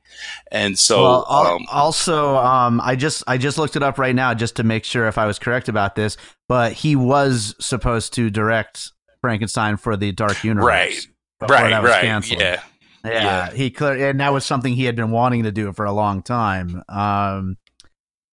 [0.51, 4.33] And so, well, um, also, um, I just I just looked it up right now
[4.33, 6.17] just to make sure if I was correct about this.
[6.47, 11.07] But he was supposed to direct Frankenstein for the Dark Universe, right?
[11.41, 12.41] Right, right, canceled.
[12.41, 12.61] yeah.
[13.03, 15.85] Yeah, yeah, he clear, and that was something he had been wanting to do for
[15.85, 16.83] a long time.
[16.87, 17.57] Um,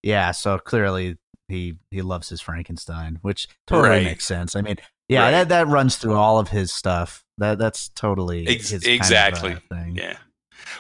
[0.03, 1.17] yeah, so clearly
[1.49, 4.05] he he loves his Frankenstein, which totally right.
[4.05, 4.55] makes sense.
[4.55, 4.77] I mean,
[5.09, 5.31] yeah, right.
[5.31, 7.25] that that runs through all of his stuff.
[7.39, 9.97] That that's totally Ex- exactly thing.
[9.97, 10.19] Yeah.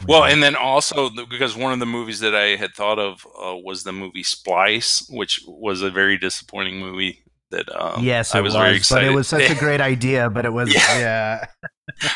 [0.06, 3.56] Well, and then also because one of the movies that I had thought of uh,
[3.56, 7.22] was the movie Splice, which was a very disappointing movie.
[7.50, 9.06] That um, yes, I was, was, very excited.
[9.06, 10.98] But it was such a great idea, but it was yeah.
[10.98, 11.46] yeah.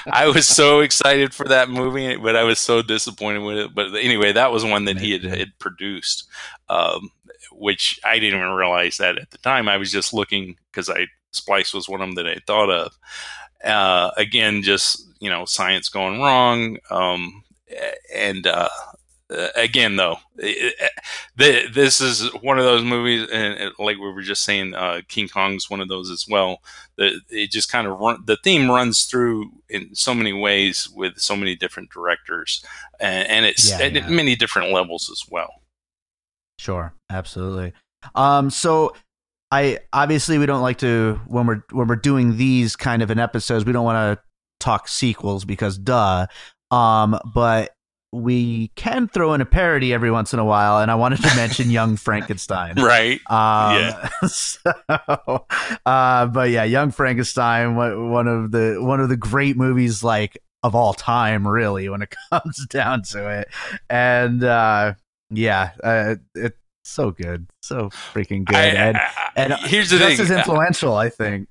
[0.12, 3.74] I was so excited for that movie, but I was so disappointed with it.
[3.74, 6.28] But anyway, that was one that he had, had produced.
[6.68, 7.10] Um,
[7.50, 9.68] which I didn't even realize that at the time.
[9.68, 12.98] I was just looking because I Splice was one of them that I thought of.
[13.64, 16.78] Uh, again, just you know, science going wrong.
[16.90, 17.44] Um,
[18.14, 18.68] and uh,
[19.54, 20.74] again, though, it,
[21.38, 25.00] it, this is one of those movies, and it, like we were just saying, uh,
[25.08, 26.58] King Kong's one of those as well.
[26.96, 31.18] That it just kind of run, the theme runs through in so many ways with
[31.18, 32.64] so many different directors,
[33.00, 34.00] and, and it's yeah, yeah.
[34.00, 35.62] at many different levels as well.
[36.58, 37.72] Sure, absolutely.
[38.14, 38.94] Um, so
[39.50, 43.18] I obviously we don't like to when we're when we're doing these kind of an
[43.18, 44.22] episodes, we don't want to
[44.60, 46.26] talk sequels because duh.
[46.70, 47.72] Um, but
[48.12, 51.34] we can throw in a parody every once in a while, and I wanted to
[51.34, 52.74] mention Young Frankenstein.
[52.76, 53.20] Right.
[53.30, 54.08] Um, yeah.
[54.28, 55.46] So,
[55.86, 60.74] uh, but yeah, Young Frankenstein, one of the one of the great movies like of
[60.74, 63.48] all time, really, when it comes down to it.
[63.90, 64.94] And uh,
[65.30, 68.98] yeah, uh, it's so good, so freaking good, I, and,
[69.36, 71.48] and here's the just thing, as influential, I think.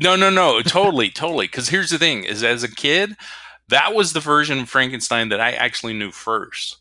[0.00, 1.46] No, no, no, totally, totally.
[1.46, 3.16] Because here's the thing: is as a kid,
[3.68, 6.78] that was the version of Frankenstein that I actually knew first.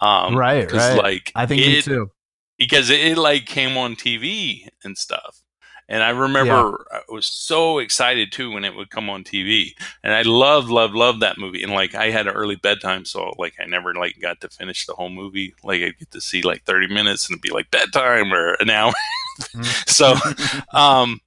[0.00, 0.96] Um, right, right.
[0.96, 2.10] Like I think it, me too.
[2.58, 5.40] Because it, it like came on TV and stuff.
[5.88, 6.98] And I remember yeah.
[6.98, 9.72] I was so excited too when it would come on TV.
[10.02, 11.62] And I loved, loved, loved that movie.
[11.62, 14.86] And like I had an early bedtime, so like I never like got to finish
[14.86, 15.54] the whole movie.
[15.62, 18.70] Like I'd get to see like 30 minutes and it'd be like bedtime or an
[18.70, 18.92] hour.
[19.40, 19.62] Mm-hmm.
[19.86, 20.14] so
[20.78, 21.20] um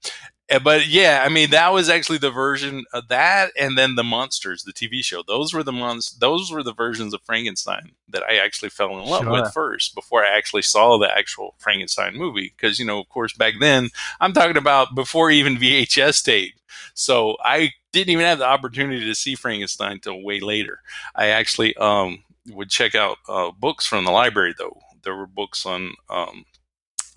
[0.63, 4.63] but yeah, I mean that was actually the version of that, and then the monsters,
[4.63, 5.21] the TV show.
[5.21, 6.17] Those were the monsters.
[6.19, 9.31] Those were the versions of Frankenstein that I actually fell in love sure.
[9.31, 12.53] with first, before I actually saw the actual Frankenstein movie.
[12.55, 13.89] Because you know, of course, back then
[14.21, 16.53] I'm talking about before even VHS tape,
[16.93, 20.81] so I didn't even have the opportunity to see Frankenstein till way later.
[21.13, 24.77] I actually um, would check out uh, books from the library though.
[25.03, 26.45] There were books on um,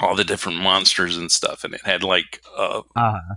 [0.00, 3.34] all the different monsters and stuff, and it had like uh, uh-huh.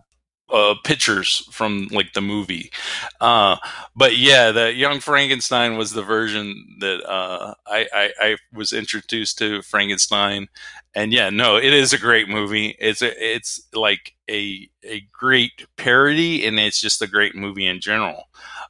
[0.49, 2.71] uh, pictures from like the movie.
[3.19, 3.57] Uh,
[3.95, 9.37] but yeah, the Young Frankenstein was the version that uh, I, I, I was introduced
[9.39, 10.47] to Frankenstein,
[10.95, 12.75] and yeah, no, it is a great movie.
[12.79, 17.81] It's a, it's like a a great parody, and it's just a great movie in
[17.81, 18.29] general.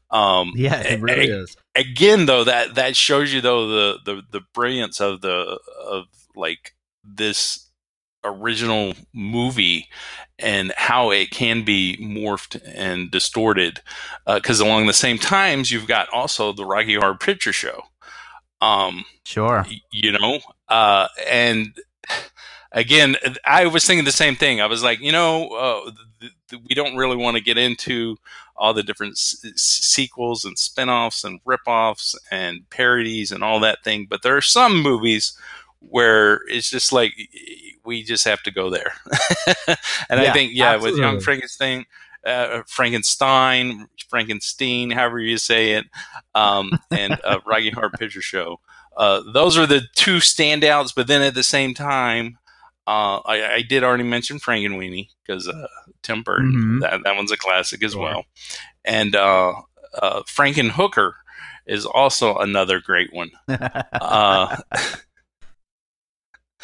[0.09, 1.57] Um, yeah, it really a, is.
[1.75, 6.75] Again, though, that that shows you though the the the brilliance of the of like
[7.03, 7.69] this
[8.23, 9.87] original movie
[10.39, 13.81] and how it can be morphed and distorted.
[14.25, 17.83] Because uh, along the same times, you've got also the Rocky Horror Picture Show.
[18.61, 19.65] Um, sure.
[19.67, 21.77] Y- you know, uh, and
[22.71, 23.15] again,
[23.45, 24.61] I was thinking the same thing.
[24.61, 28.17] I was like, you know, uh, th- th- we don't really want to get into
[28.55, 34.07] all the different s- sequels and spin-offs and rip-offs and parodies and all that thing,
[34.09, 35.37] but there are some movies
[35.89, 37.13] where it's just like
[37.85, 38.93] we just have to go there.
[39.67, 40.99] and yeah, I think, yeah, absolutely.
[40.99, 41.85] with Young Frankenstein,
[42.25, 45.85] uh, Frankenstein, Frankenstein, however you say it,
[46.35, 48.59] um, and uh, Rocky Horror Picture Show.
[48.95, 50.93] Uh, those are the two standouts.
[50.95, 52.37] But then at the same time,
[52.85, 55.67] uh, I, I, did already mention Frankenweenie because uh,
[56.01, 56.79] Tim Burton, mm-hmm.
[56.79, 58.25] that, that one's a classic as well.
[58.83, 59.53] And uh,
[60.01, 61.13] uh, Frankenhooker
[61.65, 63.31] is also another great one.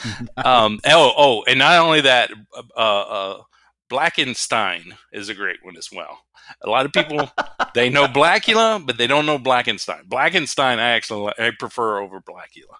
[0.37, 2.31] Um, oh, oh, and not only that,
[2.75, 3.41] uh, uh,
[3.89, 6.19] Blackenstein is a great one as well.
[6.63, 7.29] A lot of people
[7.73, 10.07] they know Blackula, but they don't know Blackenstein.
[10.07, 12.77] Blackenstein, I actually I prefer over Blackula.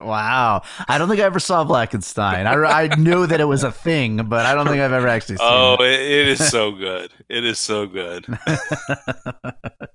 [0.00, 2.46] Wow, I don't think I ever saw Blackenstein.
[2.46, 5.36] I, I knew that it was a thing, but I don't think I've ever actually
[5.36, 5.90] seen oh, it.
[5.90, 7.12] it, it is so good.
[7.28, 8.26] It is so good.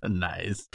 [0.03, 0.67] nice.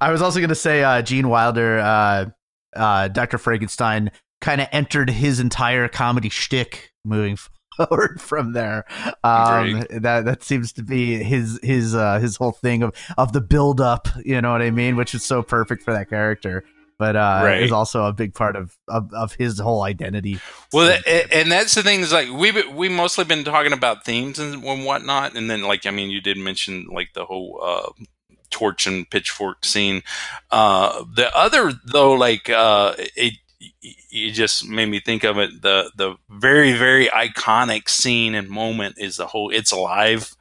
[0.00, 2.26] I was also going to say uh, Gene Wilder, uh,
[2.74, 3.36] uh, Dr.
[3.36, 7.36] Frankenstein, kind of entered his entire comedy shtick moving
[7.76, 8.84] forward from there.
[9.24, 13.40] Um, that that seems to be his his uh, his whole thing of of the
[13.40, 14.08] build up.
[14.24, 14.96] You know what I mean?
[14.96, 16.64] Which is so perfect for that character
[17.00, 17.62] but uh, right.
[17.62, 20.38] is also a big part of, of, of his whole identity.
[20.70, 21.00] Well,
[21.32, 25.34] and that's the thing is like we we mostly been talking about themes and whatnot,
[25.34, 28.04] and then like I mean, you did mention like the whole uh,
[28.50, 30.02] torch and pitchfork scene.
[30.50, 33.34] Uh, the other though, like uh, it,
[33.80, 35.62] you just made me think of it.
[35.62, 40.34] The the very very iconic scene and moment is the whole "It's Alive"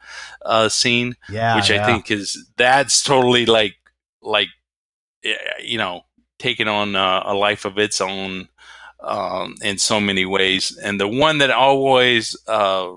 [0.46, 1.84] uh, scene, yeah, which yeah.
[1.84, 3.76] I think is that's totally like
[4.22, 4.48] like
[5.62, 6.02] you know
[6.38, 8.48] taking on uh, a life of its own
[9.02, 10.78] um, in so many ways.
[10.78, 12.94] And the one that always uh,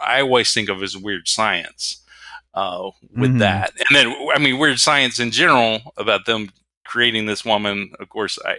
[0.00, 2.02] I always think of as weird science
[2.54, 3.38] uh, with mm-hmm.
[3.38, 6.50] that, and then I mean weird science in general about them
[6.86, 7.92] creating this woman.
[8.00, 8.56] Of course, I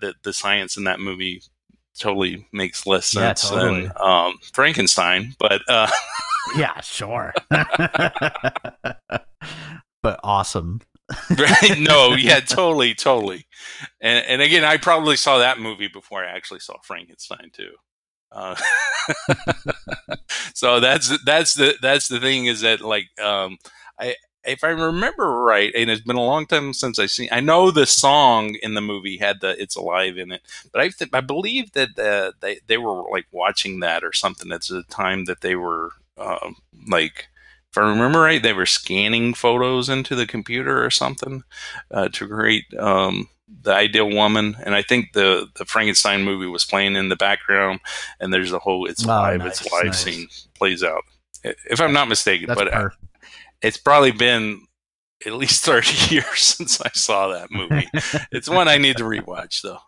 [0.00, 1.42] the the science in that movie
[1.98, 3.82] totally makes less sense yeah, totally.
[3.82, 5.90] than um, Frankenstein, but uh,
[6.56, 7.34] yeah, sure.
[10.02, 10.80] but awesome
[11.36, 11.78] right?
[11.78, 13.46] No, yeah, totally, totally.
[14.00, 17.72] And and again, I probably saw that movie before I actually saw Frankenstein too.
[18.30, 18.56] Uh,
[20.54, 23.56] so that's that's the that's the thing is that like um,
[23.98, 24.16] I
[24.48, 27.28] if I remember right, and it's been a long time since I seen.
[27.30, 30.42] I know the song in the movie had the "It's Alive" in it,
[30.72, 34.48] but I th- I believe that uh, they they were like watching that or something.
[34.48, 36.50] That's the time that they were uh,
[36.88, 37.28] like
[37.70, 41.42] if I remember right, they were scanning photos into the computer or something
[41.90, 43.28] uh, to create um,
[43.62, 44.56] the ideal woman.
[44.64, 47.80] And I think the the Frankenstein movie was playing in the background,
[48.20, 49.98] and there's a whole "It's oh, live, nice, it's Alive" nice.
[49.98, 51.04] scene plays out.
[51.44, 52.88] If I'm not mistaken, That's but uh,
[53.62, 54.60] it's probably been
[55.26, 57.88] at least 30 years since I saw that movie.
[58.32, 59.78] it's one I need to rewatch, though.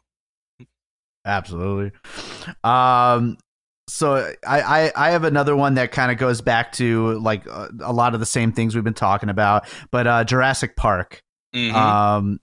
[1.24, 1.92] Absolutely.
[2.64, 3.36] Um,
[3.88, 7.52] so I, I, I have another one that kind of goes back to like a,
[7.52, 11.22] uh, a, lot of the same things we've been talking about, but uh, Jurassic Park.
[11.54, 11.76] Mm-hmm.
[11.76, 12.40] Um,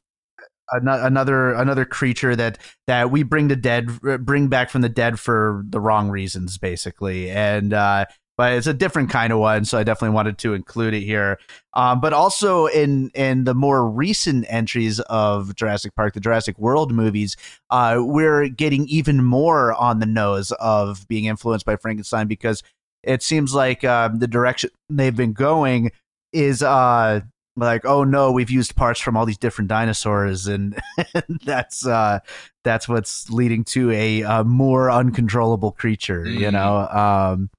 [0.70, 2.58] another another creature that
[2.88, 3.88] that we bring the dead
[4.26, 8.04] bring back from the dead for the wrong reasons basically and uh
[8.38, 11.40] but it's a different kind of one, so I definitely wanted to include it here.
[11.74, 16.94] Um, but also in in the more recent entries of Jurassic Park, the Jurassic World
[16.94, 17.36] movies,
[17.72, 22.62] uh, we're getting even more on the nose of being influenced by Frankenstein because
[23.04, 25.92] it seems like um, the direction they've been going
[26.32, 27.22] is uh,
[27.56, 30.80] like, oh no, we've used parts from all these different dinosaurs, and,
[31.44, 32.20] that's uh,
[32.64, 36.24] that's what's leading to a, a more uncontrollable creature.
[36.24, 36.40] Mm.
[36.40, 36.88] You know.
[36.88, 37.50] Um,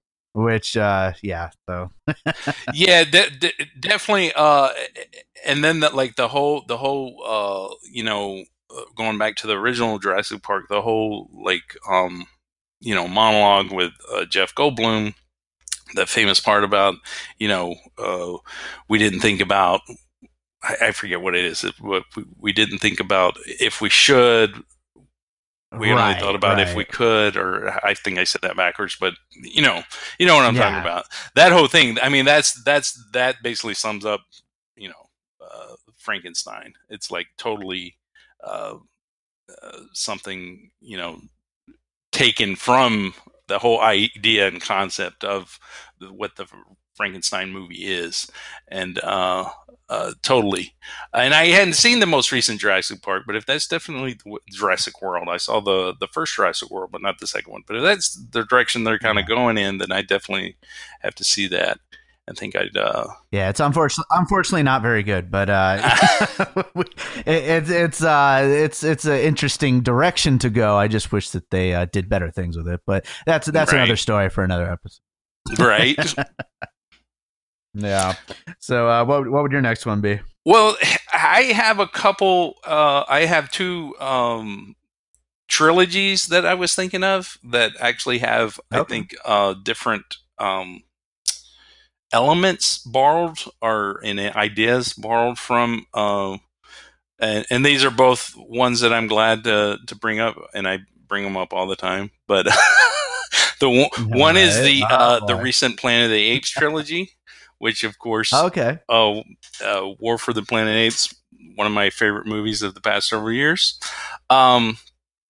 [0.45, 1.91] which uh yeah so.
[2.75, 4.71] Yeah de- de- definitely uh
[5.45, 9.47] and then that like the whole the whole uh you know uh, going back to
[9.47, 12.27] the original Jurassic Park the whole like um
[12.81, 15.15] you know monologue with uh, Jeff Goldblum
[15.95, 16.95] the famous part about
[17.39, 18.35] you know uh
[18.89, 19.81] we didn't think about
[20.63, 22.05] I, I forget what it is what
[22.39, 24.63] we didn't think about if we should
[25.77, 26.67] we right, only thought about right.
[26.67, 29.83] if we could, or I think I said that backwards, but you know,
[30.19, 30.63] you know what I'm yeah.
[30.63, 31.05] talking about.
[31.35, 31.99] That whole thing.
[32.03, 34.23] I mean, that's that's that basically sums up,
[34.77, 35.09] you know,
[35.45, 36.73] uh, Frankenstein.
[36.89, 37.97] It's like totally
[38.43, 38.77] uh,
[39.63, 41.21] uh, something you know
[42.13, 43.13] taken from
[43.49, 45.59] the whole idea and concept of
[46.11, 46.47] what the
[46.99, 48.31] Frankenstein movie is,
[48.67, 49.49] and uh,
[49.89, 50.75] uh, totally.
[51.15, 55.01] And I hadn't seen the most recent Jurassic Park, but if that's definitely the Jurassic
[55.01, 57.63] World, I saw the the first Jurassic World, but not the second one.
[57.67, 60.57] But if that's the direction they're kind of going in, then I definitely
[61.01, 61.79] have to see that.
[62.29, 62.77] I think I'd.
[62.77, 63.07] Uh...
[63.31, 65.79] Yeah, it's unfortunately unfortunately not very good, but uh,
[67.25, 70.77] it, it's uh, it's it's an interesting direction to go.
[70.77, 73.79] I just wish that they uh, did better things with it, but that's that's right.
[73.79, 75.01] another story for another episode.
[75.59, 75.97] Right.
[77.75, 78.15] Yeah.
[78.59, 80.21] So, uh, what what would your next one be?
[80.45, 80.77] Well,
[81.13, 82.55] I have a couple.
[82.65, 84.75] Uh, I have two um,
[85.49, 88.81] trilogies that I was thinking of that actually have, okay.
[88.81, 90.83] I think, uh, different um,
[92.13, 96.39] elements borrowed or in ideas borrowed from uh,
[97.19, 100.79] and, and these are both ones that I'm glad to to bring up, and I
[101.07, 102.11] bring them up all the time.
[102.27, 102.47] But
[103.61, 107.11] the one, one is the uh, the recent Planet of the Apes trilogy,
[107.59, 109.21] which of course, okay, uh,
[109.65, 111.15] uh, War for the Planet Apes,
[111.55, 113.79] one of my favorite movies of the past several years.
[114.31, 114.79] Um,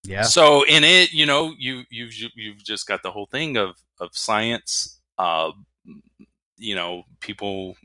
[0.05, 0.23] yeah.
[0.23, 4.11] So in it, you know, you you've you've just got the whole thing of of
[4.13, 4.99] science.
[5.19, 5.53] Uh,
[6.57, 7.77] you know, people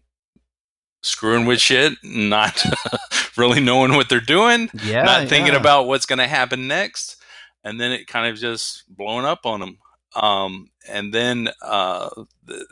[1.02, 2.64] screwing with shit, not
[3.38, 5.60] really knowing what they're doing, yeah, not thinking yeah.
[5.60, 7.18] about what's going to happen next,
[7.64, 9.78] and then it kind of just blowing up on them.
[10.16, 12.10] Um, and then uh,
[12.46, 12.66] the,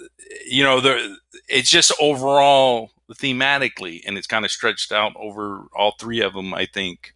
[0.48, 1.18] you know, the,
[1.48, 6.54] it's just overall thematically, and it's kind of stretched out over all three of them,
[6.54, 7.14] I think.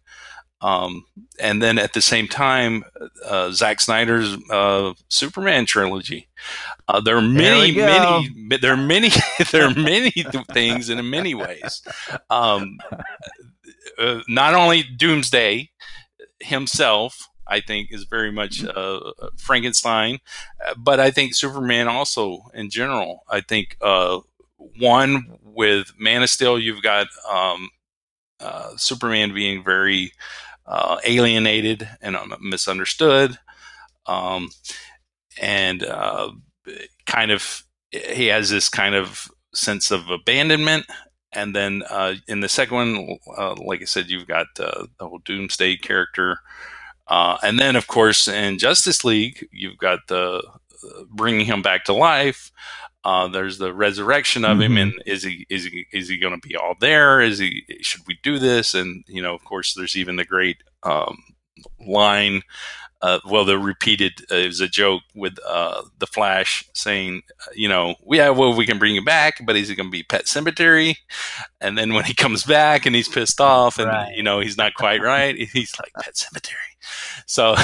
[0.62, 1.04] Um,
[1.38, 2.82] and then at the same time,
[3.24, 6.28] uh, Zack Snyder's uh, Superman trilogy.
[6.88, 9.10] Uh, there are many, there many, there are many,
[9.52, 10.10] there are many
[10.52, 11.82] things in many ways.
[12.30, 12.78] Um,
[13.98, 15.70] uh, not only Doomsday
[16.40, 20.18] himself, I think, is very much uh, Frankenstein,
[20.66, 23.24] uh, but I think Superman also in general.
[23.28, 23.76] I think
[24.78, 27.70] one with Man of Steel, you've got um,
[28.76, 30.12] Superman being very
[30.66, 33.38] uh, alienated and misunderstood,
[34.06, 34.50] um,
[35.40, 36.32] and uh,
[37.06, 40.86] kind of he has this kind of sense of abandonment.
[41.32, 45.08] And then uh, in the second one, uh, like I said, you've got uh, the
[45.08, 46.38] whole Doomsday character,
[47.08, 50.42] uh, and then of course in Justice League, you've got the
[51.10, 52.52] bringing him back to life.
[53.04, 54.76] Uh, there's the resurrection of mm-hmm.
[54.76, 57.20] him, and is he is he is he going to be all there?
[57.20, 58.74] Is he should we do this?
[58.74, 61.22] And you know, of course, there's even the great um,
[61.86, 62.42] line.
[63.06, 67.22] Uh, well, the repeated uh, it was a joke with uh, the Flash saying,
[67.54, 70.02] you know, yeah, well, we can bring you back, but is he going to be
[70.02, 70.96] Pet Sematary?
[71.60, 74.12] And then when he comes back and he's pissed off, and right.
[74.16, 77.22] you know he's not quite right, he's like Pet Sematary.
[77.26, 77.54] So,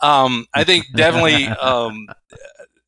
[0.00, 2.06] um, I think definitely um,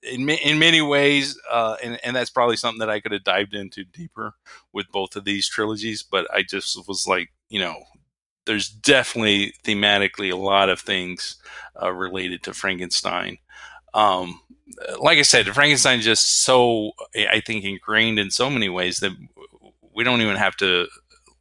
[0.04, 3.54] in in many ways, uh, and and that's probably something that I could have dived
[3.54, 4.34] into deeper
[4.72, 6.04] with both of these trilogies.
[6.04, 7.82] But I just was like, you know,
[8.46, 11.36] there's definitely thematically a lot of things
[11.82, 13.38] uh, related to Frankenstein.
[13.92, 14.40] Um,
[14.98, 19.12] like I said, Frankenstein is just so I think ingrained in so many ways that
[19.94, 20.86] we don't even have to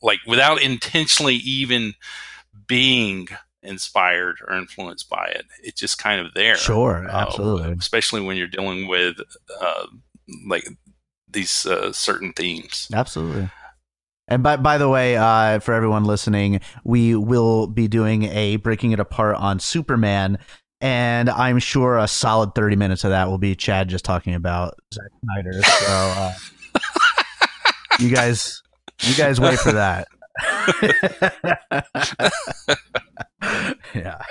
[0.01, 1.93] like without intentionally even
[2.67, 3.27] being
[3.61, 5.45] inspired or influenced by it.
[5.63, 6.55] It's just kind of there.
[6.55, 7.71] Sure, uh, absolutely.
[7.71, 9.17] Uh, especially when you're dealing with
[9.59, 9.87] uh,
[10.47, 10.67] like
[11.29, 12.87] these uh, certain themes.
[12.93, 13.49] Absolutely.
[14.27, 18.91] And by by the way, uh, for everyone listening, we will be doing a breaking
[18.91, 20.39] it apart on Superman,
[20.81, 24.75] and I'm sure a solid 30 minutes of that will be Chad just talking about
[24.93, 25.61] Zack Snyder.
[25.61, 26.33] So uh,
[27.99, 28.63] you guys,
[29.01, 30.07] you guys wait for that.
[33.93, 34.21] yeah.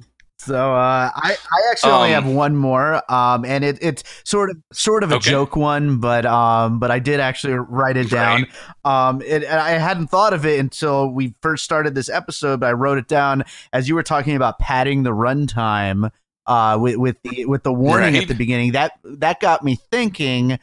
[0.38, 4.50] so uh, I I actually um, only have one more, um, and it, it's sort
[4.50, 5.30] of sort of a okay.
[5.30, 8.46] joke one, but um, but I did actually write it down.
[8.84, 9.08] Right.
[9.08, 12.72] Um, it, I hadn't thought of it until we first started this episode, but I
[12.72, 16.10] wrote it down as you were talking about padding the runtime.
[16.46, 18.22] Uh, with with the with the warning right.
[18.22, 20.58] at the beginning, that that got me thinking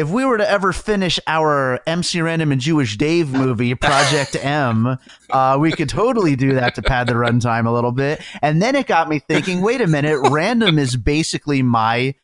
[0.00, 4.98] if we were to ever finish our MC Random and Jewish Dave movie, Project M,
[5.28, 8.22] uh, we could totally do that to pad the runtime a little bit.
[8.40, 12.14] And then it got me thinking, wait a minute, Random is basically my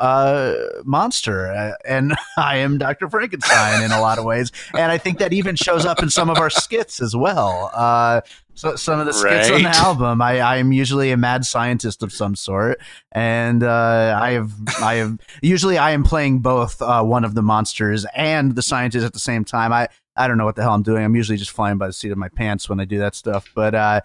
[0.00, 0.54] uh,
[0.84, 3.08] monster, uh, and I am Dr.
[3.08, 4.50] Frankenstein in a lot of ways.
[4.72, 7.70] And I think that even shows up in some of our skits as well.
[7.72, 8.22] Uh,
[8.54, 9.52] so some of the skits right.
[9.52, 12.80] on the album, I, I am usually a mad scientist of some sort,
[13.12, 17.42] and uh, I have I have usually I am playing both uh, one of the
[17.42, 19.72] monsters and the scientist at the same time.
[19.72, 21.04] I I don't know what the hell I'm doing.
[21.04, 23.50] I'm usually just flying by the seat of my pants when I do that stuff,
[23.54, 24.00] but uh,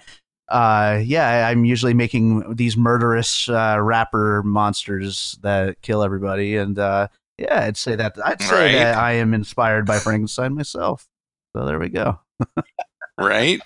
[0.49, 7.07] uh, yeah, I'm usually making these murderous uh, rapper monsters that kill everybody, and uh,
[7.37, 8.71] yeah, I'd say that I'd say right.
[8.73, 11.07] that I am inspired by Frankenstein myself.
[11.55, 12.19] So there we go.
[13.19, 13.61] right,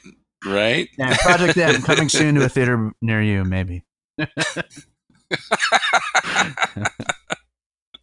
[0.45, 0.89] right.
[0.97, 3.83] Yeah, Project M coming soon to a theater near you, maybe.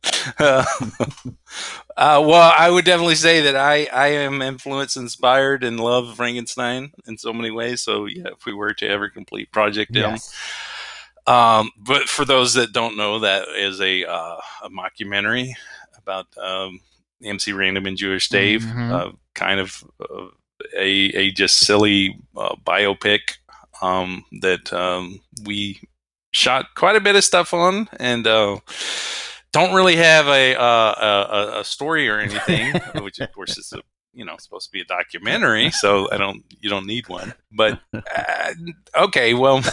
[0.39, 0.65] uh,
[1.97, 7.19] well, I would definitely say that I, I am influenced, inspired, and love Frankenstein in
[7.19, 7.83] so many ways.
[7.83, 10.11] So, yeah, if we were to ever complete Project M.
[10.13, 10.35] Yes.
[11.27, 15.53] Um, but for those that don't know, that is a, uh, a mockumentary
[15.99, 16.81] about um,
[17.23, 18.93] MC Random and Jewish Dave, mm-hmm.
[18.93, 20.27] uh, kind of uh,
[20.77, 23.37] a, a just silly uh, biopic
[23.83, 25.81] um, that um, we
[26.33, 27.89] shot quite a bit of stuff on.
[27.99, 28.59] And uh,
[29.53, 30.95] don't really have a, uh,
[31.55, 33.81] a a story or anything, which of course is a
[34.13, 37.35] you know supposed to be a documentary, so I don't you don't need one.
[37.51, 38.53] But uh,
[38.97, 39.57] okay, well,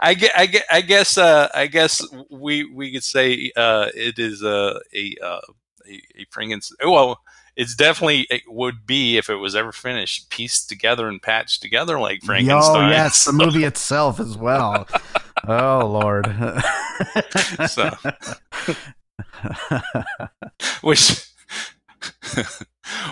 [0.00, 4.18] I get I get I guess uh, I guess we we could say uh, it
[4.18, 5.40] is a a a,
[5.90, 6.90] a Frankenstein.
[6.90, 7.20] Well,
[7.56, 11.98] it's definitely it would be if it was ever finished, pieced together and patched together
[11.98, 12.84] like Frankenstein.
[12.84, 14.86] Oh yes, the movie itself as well.
[15.48, 16.26] oh Lord.
[17.66, 17.90] so,
[20.82, 21.26] which,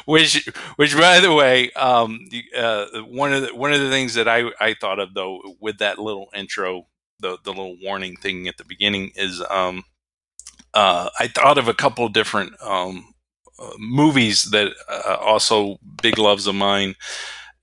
[0.04, 4.28] which, which, by the way, um, uh, one of the one of the things that
[4.28, 6.86] I I thought of though with that little intro,
[7.18, 9.84] the the little warning thing at the beginning is, um,
[10.74, 13.13] uh, I thought of a couple different um
[13.78, 16.94] movies that uh, also big loves of mine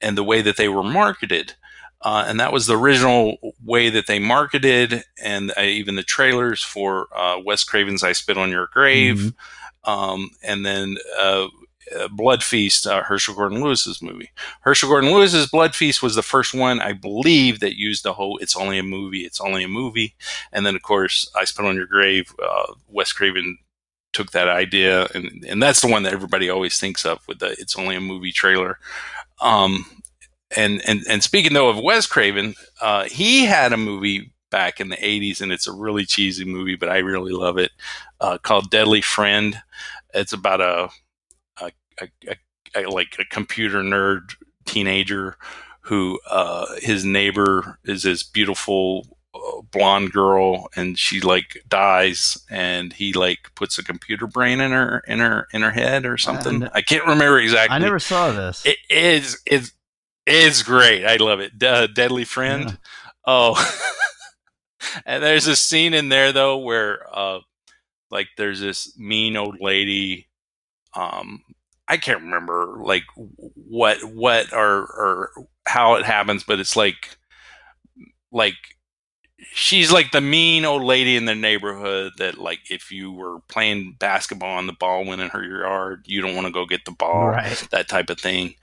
[0.02, 1.54] and the way that they were marketed.
[2.02, 6.64] Uh, and that was the original way that they marketed, and uh, even the trailers
[6.64, 9.90] for uh, Wes Craven's "I Spit on Your Grave," mm-hmm.
[9.90, 11.46] um, and then uh,
[11.96, 14.32] uh, Blood Feast, Herschell Gordon Lewis's movie.
[14.62, 18.40] Herschell Gordon Lewis's Blood Feast was the first one, I believe, that used the whole
[18.40, 20.16] "It's only a movie, it's only a movie,"
[20.52, 22.34] and then of course, "I Spit on Your Grave."
[22.90, 23.60] Wes Craven
[24.14, 27.52] took that idea, and and that's the one that everybody always thinks of with the
[27.60, 28.80] "It's only a movie" trailer.
[29.42, 29.86] Um,
[30.56, 34.90] and and and speaking though of Wes Craven, uh, he had a movie back in
[34.90, 37.72] the '80s, and it's a really cheesy movie, but I really love it,
[38.20, 39.62] uh, called Deadly Friend.
[40.14, 40.90] It's about a,
[41.62, 42.36] a, a,
[42.76, 44.36] a, like a computer nerd
[44.66, 45.38] teenager
[45.82, 49.18] who uh, his neighbor is this beautiful
[49.72, 55.04] blonde girl and she like dies and he like puts a computer brain in her
[55.08, 56.68] in her in her head or something.
[56.74, 57.76] I can't remember exactly.
[57.76, 58.66] I never saw this.
[58.66, 59.72] It is it's
[60.26, 61.06] it's great.
[61.06, 61.58] I love it.
[61.58, 62.66] De- Deadly Friend.
[62.66, 62.76] Yeah.
[63.26, 63.76] Oh.
[65.06, 67.40] and there's a scene in there though where uh
[68.10, 70.28] like there's this mean old lady
[70.94, 71.42] um
[71.88, 75.32] I can't remember like what what or or
[75.66, 77.18] how it happens but it's like
[78.32, 78.56] like
[79.54, 83.96] she's like the mean old lady in the neighborhood that like if you were playing
[84.00, 86.92] basketball and the ball went in her yard you don't want to go get the
[86.92, 87.68] ball right.
[87.72, 88.54] that type of thing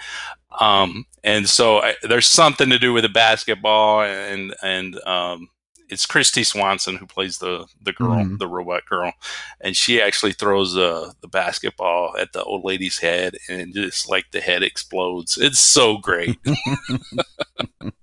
[0.61, 5.49] um, and so I, there's something to do with the basketball and and um,
[5.89, 8.39] it's Kristy Swanson who plays the the girl, mm.
[8.39, 9.13] the robot girl,
[9.61, 14.31] and she actually throws the the basketball at the old lady's head, and just like
[14.31, 15.39] the head explodes.
[15.39, 16.39] It's so great.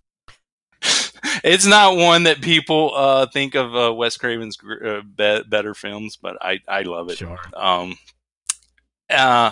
[1.44, 6.18] it's not one that people uh, think of uh, Wes Craven's uh, be- better films,
[6.18, 7.18] but I I love it.
[7.18, 7.40] Sure.
[7.56, 7.98] Um,
[9.10, 9.52] uh,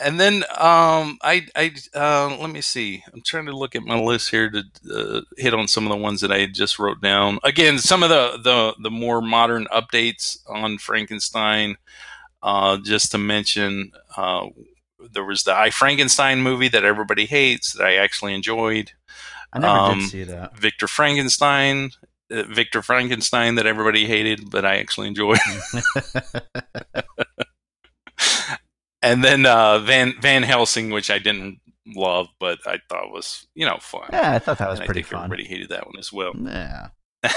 [0.00, 3.02] and then um, I I uh, let me see.
[3.12, 4.62] I'm trying to look at my list here to
[4.94, 7.38] uh, hit on some of the ones that I just wrote down.
[7.42, 11.76] Again, some of the the the more modern updates on Frankenstein.
[12.40, 14.46] Uh, just to mention, uh,
[15.12, 18.92] there was the I Frankenstein movie that everybody hates that I actually enjoyed.
[19.52, 20.56] I never um, did see that.
[20.56, 21.90] Victor Frankenstein,
[22.30, 25.38] uh, Victor Frankenstein that everybody hated, but I actually enjoyed.
[29.02, 33.66] and then uh, Van Van Helsing, which I didn't love, but I thought was you
[33.66, 34.08] know fun.
[34.12, 35.24] Yeah, I thought that was and pretty fun.
[35.24, 36.32] Everybody hated that one as well.
[36.36, 36.88] Yeah.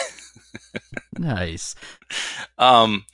[1.18, 1.76] nice.
[2.58, 3.06] Um,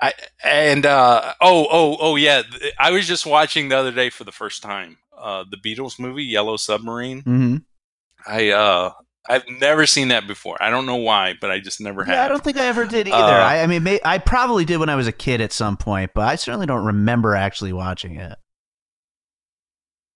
[0.00, 0.12] I
[0.44, 2.42] and uh, oh oh oh yeah,
[2.78, 6.24] I was just watching the other day for the first time uh, the Beatles movie
[6.24, 7.20] Yellow Submarine.
[7.20, 7.56] Mm-hmm.
[8.26, 8.92] I uh
[9.26, 10.62] I've never seen that before.
[10.62, 12.24] I don't know why, but I just never yeah, have.
[12.26, 13.16] I don't think I ever did either.
[13.16, 15.78] Uh, I, I, mean, may, I probably did when I was a kid at some
[15.78, 18.36] point, but I certainly don't remember actually watching it.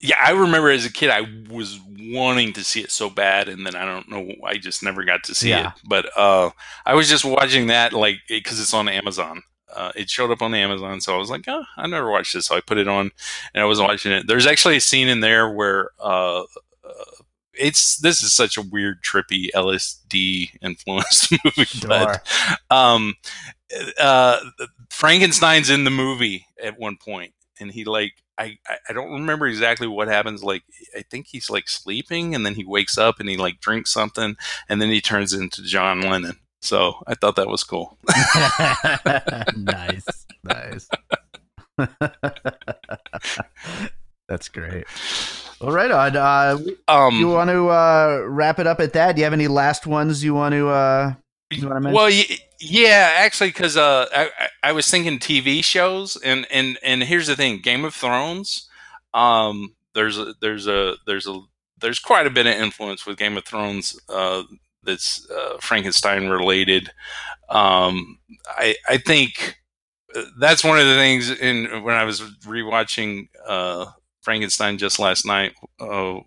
[0.00, 3.66] Yeah, I remember as a kid, I was wanting to see it so bad, and
[3.66, 5.68] then I don't know, I just never got to see yeah.
[5.68, 5.72] it.
[5.84, 6.50] But uh,
[6.84, 9.42] I was just watching that, like, because it's on Amazon.
[9.74, 12.46] Uh, it showed up on Amazon, so I was like, oh, I never watched this.
[12.46, 13.10] So I put it on,
[13.54, 14.26] and I was watching it.
[14.26, 16.42] There's actually a scene in there where uh,
[17.58, 21.64] it's this is such a weird, trippy LSD influenced movie.
[21.64, 21.88] Sure.
[21.88, 22.26] But
[22.70, 23.14] um,
[24.00, 24.40] uh,
[24.90, 29.88] Frankenstein's in the movie at one point, and he like I, I don't remember exactly
[29.88, 30.44] what happens.
[30.44, 30.62] Like
[30.96, 34.36] I think he's like sleeping, and then he wakes up and he like drinks something,
[34.68, 36.36] and then he turns into John Lennon.
[36.60, 37.98] So I thought that was cool.
[39.56, 40.88] nice, nice.
[44.28, 44.84] That's great.
[45.60, 45.90] All right.
[45.90, 49.16] Uh, um, you want to uh, wrap it up at that?
[49.16, 50.68] Do you have any last ones you want to?
[50.68, 51.14] Uh,
[51.50, 51.96] you want to mention?
[51.96, 52.24] Well,
[52.60, 57.36] yeah, actually, because uh, I, I was thinking TV shows, and and and here's the
[57.36, 58.68] thing: Game of Thrones.
[59.14, 61.40] Um, there's a there's a there's a
[61.80, 63.98] there's quite a bit of influence with Game of Thrones.
[64.08, 64.42] Uh,
[64.84, 66.90] that's uh, Frankenstein related.
[67.48, 69.56] Um, I I think
[70.38, 73.86] that's one of the things in when I was rewatching uh,
[74.28, 76.18] Frankenstein just last night uh,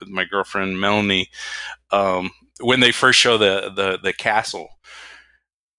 [0.00, 1.28] with my girlfriend Melanie.
[1.90, 4.70] Um, when they first show the the, the castle,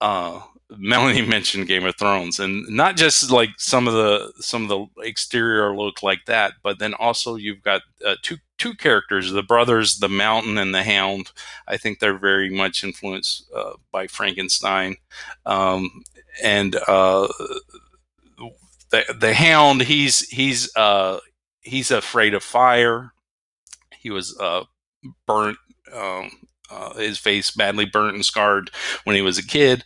[0.00, 4.68] uh, Melanie mentioned Game of Thrones, and not just like some of the some of
[4.68, 9.42] the exterior look like that, but then also you've got uh, two two characters, the
[9.42, 11.32] brothers, the Mountain and the Hound.
[11.66, 14.98] I think they're very much influenced uh, by Frankenstein,
[15.44, 16.04] um,
[16.44, 17.26] and uh,
[18.90, 19.82] the the Hound.
[19.82, 21.18] He's he's uh,
[21.66, 23.12] he's afraid of fire.
[23.98, 24.64] He was uh,
[25.26, 25.58] burnt.
[25.92, 26.30] Um,
[26.68, 28.70] uh, his face badly burnt and scarred
[29.04, 29.84] when he was a kid.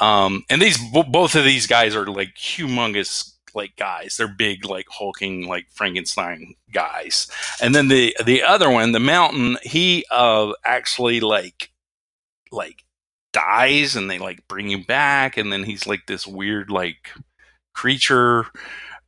[0.00, 4.16] Um, and these both of these guys are like humongous like guys.
[4.16, 7.28] They're big, like hulking, like Frankenstein guys.
[7.60, 11.70] And then the the other one, the mountain, he uh actually like
[12.52, 12.84] like
[13.32, 17.10] dies, and they like bring him back, and then he's like this weird like
[17.74, 18.46] creature.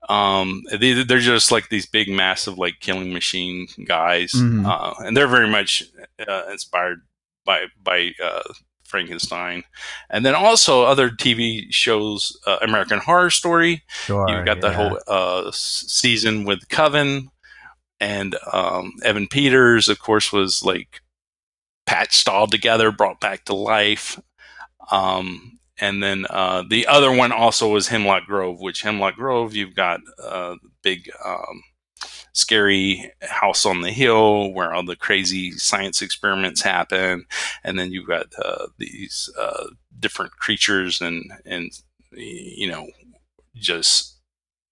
[0.09, 4.67] Um, they, they're just like these big, massive, like killing machine guys, mm-hmm.
[4.67, 5.85] uh, and they're very much
[6.27, 7.03] uh, inspired
[7.45, 8.43] by by uh,
[8.83, 9.65] Frankenstein,
[10.11, 13.85] and then also other TV shows, uh, American Horror Story.
[13.89, 14.61] Sure, You've got yeah.
[14.61, 17.31] the whole uh, season with Coven,
[18.01, 21.01] and um, Evan Peters, of course, was like
[21.87, 24.21] patched all together, brought back to life.
[24.91, 29.74] Um, and then uh, the other one also was Hemlock Grove, which Hemlock Grove, you've
[29.74, 31.61] got uh, big um,
[32.33, 37.26] scary house on the hill where all the crazy science experiments happen,
[37.64, 39.66] and then you've got uh, these uh,
[39.99, 41.72] different creatures and and
[42.12, 42.87] you know
[43.57, 44.12] just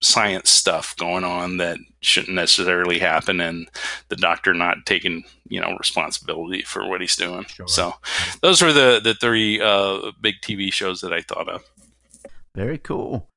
[0.02, 3.68] science stuff going on that shouldn't necessarily happen and
[4.08, 7.68] the doctor not taking you know responsibility for what he's doing sure.
[7.68, 7.92] so
[8.40, 11.62] those were the the three uh, big tv shows that i thought of
[12.54, 13.30] very cool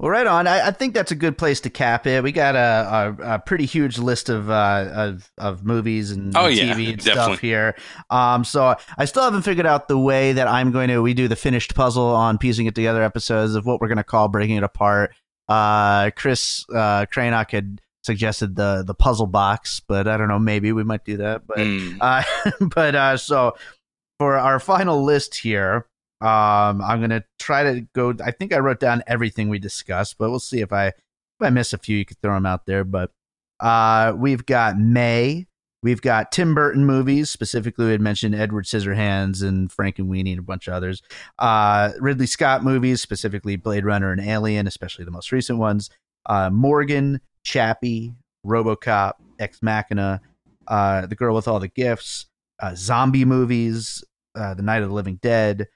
[0.00, 0.48] well, right on.
[0.48, 2.22] I, I, think that's a good place to cap it.
[2.24, 6.46] We got a, a, a pretty huge list of, uh, of of movies and oh,
[6.46, 7.02] TV yeah, and definitely.
[7.04, 7.76] stuff here.
[8.10, 11.00] Um, so I still haven't figured out the way that I'm going to.
[11.00, 14.04] We do the finished puzzle on piecing it together episodes of what we're going to
[14.04, 15.14] call breaking it apart.
[15.48, 20.38] Uh, Chris uh, Cranock had suggested the the puzzle box, but I don't know.
[20.38, 21.46] Maybe we might do that.
[21.46, 21.98] But mm.
[22.00, 22.22] uh,
[22.74, 23.56] but uh, so
[24.18, 25.86] for our final list here.
[26.20, 28.14] Um, I'm gonna try to go.
[28.24, 30.94] I think I wrote down everything we discussed, but we'll see if I if
[31.40, 31.98] I miss a few.
[31.98, 32.84] You could throw them out there.
[32.84, 33.10] But
[33.60, 35.46] uh, we've got May.
[35.84, 37.30] We've got Tim Burton movies.
[37.30, 41.02] Specifically, we had mentioned Edward Scissorhands and Frankenweenie and a bunch of others.
[41.38, 45.90] Uh, Ridley Scott movies, specifically Blade Runner and Alien, especially the most recent ones.
[46.24, 48.14] Uh, Morgan, Chappie,
[48.46, 50.22] RoboCop, Ex Machina,
[50.68, 52.28] uh, The Girl with All the Gifts,
[52.60, 54.02] uh, zombie movies,
[54.34, 55.68] uh, The Night of the Living Dead,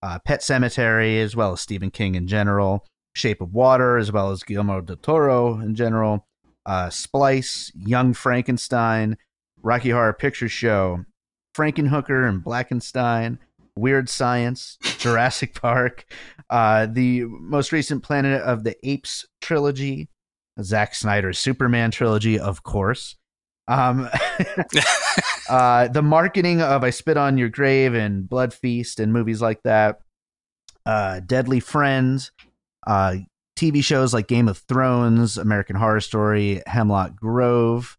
[0.00, 2.86] uh, Pet Sematary, as well as Stephen King in general,
[3.16, 6.24] Shape of Water, as well as Guillermo del Toro in general,
[6.66, 9.16] uh, Splice, Young Frankenstein,
[9.66, 11.04] Rocky Horror Picture Show,
[11.58, 13.38] Frankenhooker and Blackenstein,
[13.74, 16.06] Weird Science, Jurassic Park,
[16.48, 20.08] uh, the most recent Planet of the Apes trilogy,
[20.62, 23.16] Zack Snyder's Superman trilogy, of course.
[23.66, 24.08] Um,
[25.50, 29.64] uh, the marketing of I Spit on Your Grave and Blood Feast and movies like
[29.64, 29.98] that.
[30.86, 32.30] Uh, Deadly Friends,
[32.86, 33.16] uh,
[33.58, 37.98] TV shows like Game of Thrones, American Horror Story, Hemlock Grove,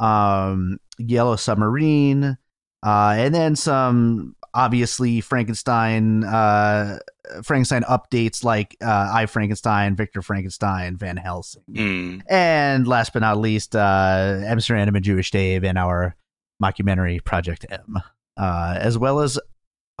[0.00, 2.36] um, Yellow Submarine,
[2.82, 6.98] uh, and then some obviously Frankenstein uh,
[7.42, 12.22] Frankenstein updates like uh, I Frankenstein, Victor Frankenstein, Van Helsing, mm.
[12.28, 16.16] and last but not least, uh, MC Random and Jewish Dave and our
[16.62, 17.98] mockumentary Project M,
[18.36, 19.38] uh, as well as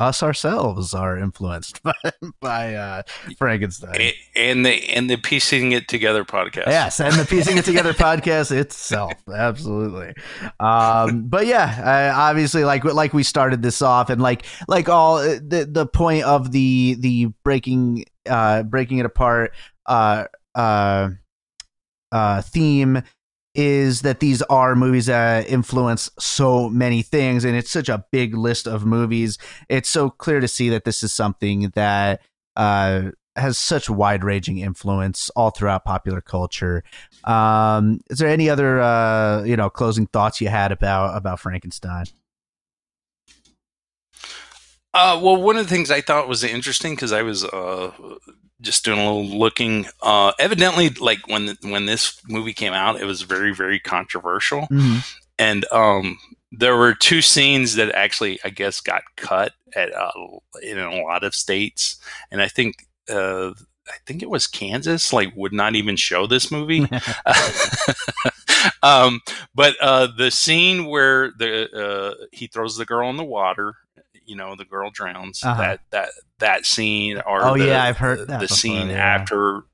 [0.00, 1.92] us ourselves are influenced by,
[2.40, 3.02] by uh,
[3.38, 6.66] Frankenstein and the and the piecing it together podcast.
[6.68, 10.14] Yes, and the piecing it together podcast itself, absolutely.
[10.58, 15.18] Um, but yeah, uh, obviously, like like we started this off, and like like all
[15.18, 19.52] uh, the the point of the the breaking uh, breaking it apart
[19.86, 20.24] uh,
[20.54, 21.10] uh,
[22.12, 23.02] uh, theme
[23.54, 28.36] is that these are movies that influence so many things and it's such a big
[28.36, 29.38] list of movies.
[29.68, 32.20] It's so clear to see that this is something that
[32.56, 36.84] uh, has such wide ranging influence all throughout popular culture.
[37.24, 42.04] Um, is there any other uh, you know closing thoughts you had about about frankenstein
[44.94, 47.92] uh, well, one of the things I thought was interesting because I was uh,
[48.60, 49.86] just doing a little looking.
[50.02, 54.98] Uh, evidently, like when when this movie came out, it was very very controversial, mm-hmm.
[55.38, 56.18] and um,
[56.52, 60.10] there were two scenes that actually, I guess, got cut at uh,
[60.62, 63.50] in a lot of states, and I think uh,
[63.88, 66.80] I think it was Kansas, like would not even show this movie.
[68.82, 69.20] um,
[69.54, 73.76] but uh, the scene where the uh, he throws the girl in the water,
[74.30, 75.42] you know, the girl drowns.
[75.42, 75.60] Uh-huh.
[75.60, 76.08] That that
[76.38, 78.94] that scene, or Oh, the, yeah, I've heard that the before, scene yeah.
[78.96, 79.64] after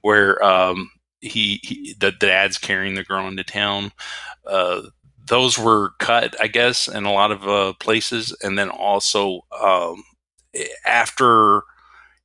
[0.00, 0.90] where um,
[1.20, 3.92] he, he the dad's carrying the girl into town.
[4.46, 4.82] Uh,
[5.26, 10.02] those were cut, I guess, in a lot of uh, places, and then also um,
[10.86, 11.62] after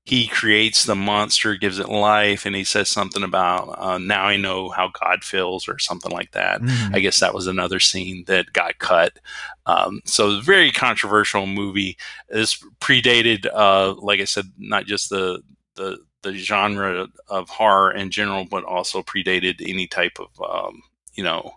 [0.05, 4.37] he creates the monster, gives it life, and he says something about uh, "Now I
[4.37, 6.61] know how God feels" or something like that.
[6.61, 6.95] Mhm.
[6.95, 9.17] I guess that was another scene that got cut.
[9.65, 11.97] Um, so very controversial movie.
[12.29, 15.41] This predated, uh, like I said, not just the
[15.73, 20.29] the the genre of horror in general, but also predated any type of
[20.67, 20.81] um,
[21.15, 21.51] you know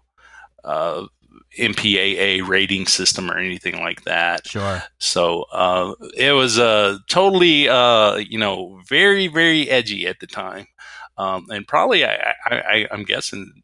[0.65, 1.07] uh,
[1.59, 4.47] MPAA rating system or anything like that.
[4.47, 4.83] Sure.
[4.99, 10.67] So uh, it was uh, totally, uh, you know, very, very edgy at the time,
[11.17, 13.63] um, and probably, I, I, I, I'm guessing,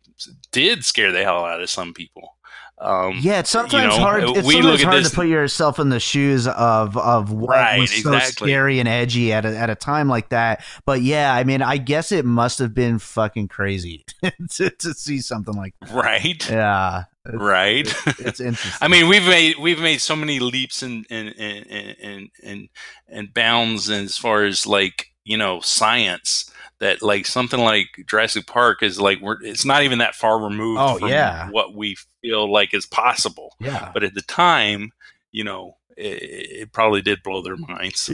[0.52, 2.36] did scare the hell out of some people.
[2.78, 4.24] Um, Yeah, it's sometimes know, hard.
[4.24, 7.30] It's we sometimes look at hard this- to put yourself in the shoes of of
[7.30, 8.48] what Right, was so exactly.
[8.48, 10.64] scary and edgy at a, at a time like that.
[10.84, 14.04] But yeah, I mean, I guess it must have been fucking crazy
[14.54, 15.90] to, to see something like that.
[15.92, 17.86] right, Yeah, right.
[18.18, 18.72] it's interesting.
[18.80, 22.68] I mean, we've made we've made so many leaps and and and and and,
[23.08, 26.50] and bounds as far as like you know science
[26.84, 30.80] that like something like Jurassic Park is like we're it's not even that far removed
[30.80, 31.48] Oh, from yeah.
[31.50, 33.54] what we feel like is possible.
[33.58, 34.90] yeah, But at the time,
[35.32, 36.22] you know, it,
[36.62, 38.10] it probably did blow their minds.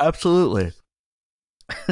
[0.00, 0.72] absolutely.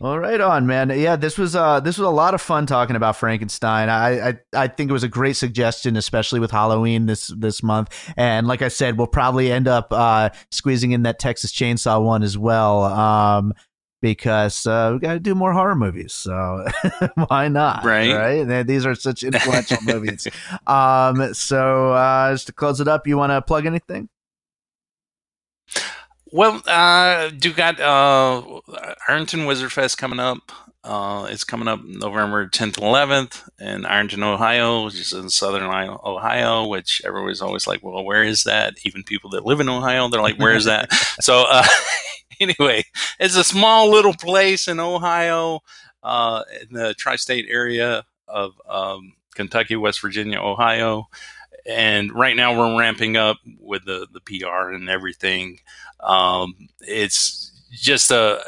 [0.00, 0.90] well, right on, man.
[0.90, 3.88] Yeah, this was uh this was a lot of fun talking about Frankenstein.
[3.88, 7.92] I, I I think it was a great suggestion, especially with Halloween this this month.
[8.16, 12.22] And like I said, we'll probably end up uh squeezing in that Texas Chainsaw one
[12.22, 12.84] as well.
[12.84, 13.52] Um
[14.00, 16.66] because uh, we got to do more horror movies, so
[17.28, 17.84] why not?
[17.84, 18.12] Right.
[18.12, 18.66] right.
[18.66, 20.26] These are such influential movies.
[20.66, 24.08] Um, so uh, just to close it up, you want to plug anything?
[26.32, 28.60] Well, uh, do got uh,
[29.08, 30.52] Ironton Wizard Fest coming up.
[30.86, 35.64] Uh, it's coming up November 10th and 11th in Ironton, Ohio, which is in southern
[35.64, 38.74] Ohio- which everybody's always like, well, where is that?
[38.84, 40.92] Even people that live in Ohio, they're like, where is that?
[41.20, 41.66] so, uh,
[42.40, 42.84] anyway,
[43.18, 45.58] it's a small little place in Ohio,
[46.04, 51.08] uh, in the tri state area of um, Kentucky, West Virginia, Ohio.
[51.68, 55.58] And right now we're ramping up with the, the PR and everything.
[55.98, 58.40] Um, it's just a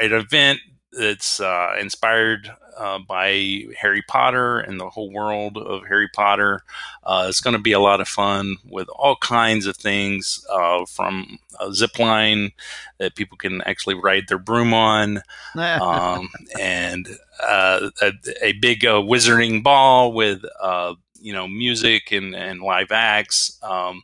[0.00, 0.60] an event
[1.00, 6.62] that's uh, inspired uh, by Harry Potter and the whole world of Harry Potter.
[7.04, 10.84] Uh, it's going to be a lot of fun with all kinds of things uh,
[10.84, 12.52] from a zip line
[12.98, 15.22] that people can actually ride their broom on,
[15.80, 16.28] um,
[16.58, 17.08] and
[17.42, 22.92] uh, a, a big uh, wizarding ball with uh, you know music and, and live
[22.92, 24.02] acts, um,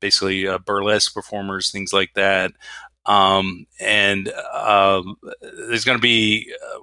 [0.00, 2.52] basically uh, burlesque performers, things like that.
[3.06, 6.80] Um, and um, there's going to be uh,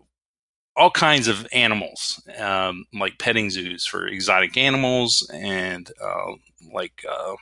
[0.76, 6.34] all kinds of animals, um, like petting zoos for exotic animals, and uh,
[6.74, 7.36] like uh,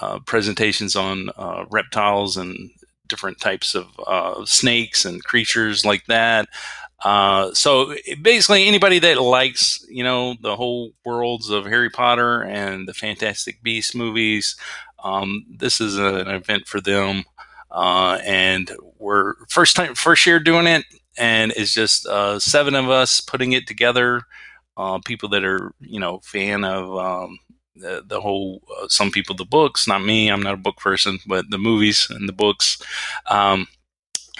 [0.00, 2.70] uh, presentations on uh, reptiles and
[3.06, 6.48] different types of uh, snakes and creatures like that.
[7.04, 12.88] Uh, so basically, anybody that likes, you know, the whole worlds of Harry Potter and
[12.88, 14.56] the Fantastic Beasts movies,
[15.04, 17.24] um, this is an event for them.
[17.70, 20.84] Uh, and we're first time, first year doing it,
[21.18, 24.22] and it's just uh, seven of us putting it together.
[24.76, 27.38] Uh, people that are, you know, fan of um,
[27.74, 28.62] the, the whole.
[28.80, 30.28] Uh, some people the books, not me.
[30.30, 32.80] I'm not a book person, but the movies and the books.
[33.26, 33.66] Um,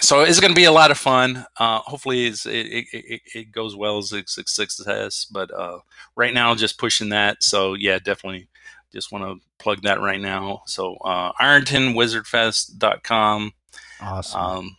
[0.01, 1.45] so it's going to be a lot of fun.
[1.59, 5.25] Uh, hopefully, it, it, it goes well as a success.
[5.25, 5.81] But uh,
[6.15, 7.43] right now, just pushing that.
[7.43, 8.49] So yeah, definitely,
[8.93, 10.63] just want to plug that right now.
[10.67, 13.53] So uh, IrontonWizardFest.com.
[14.01, 14.41] awesome.
[14.41, 14.77] Um,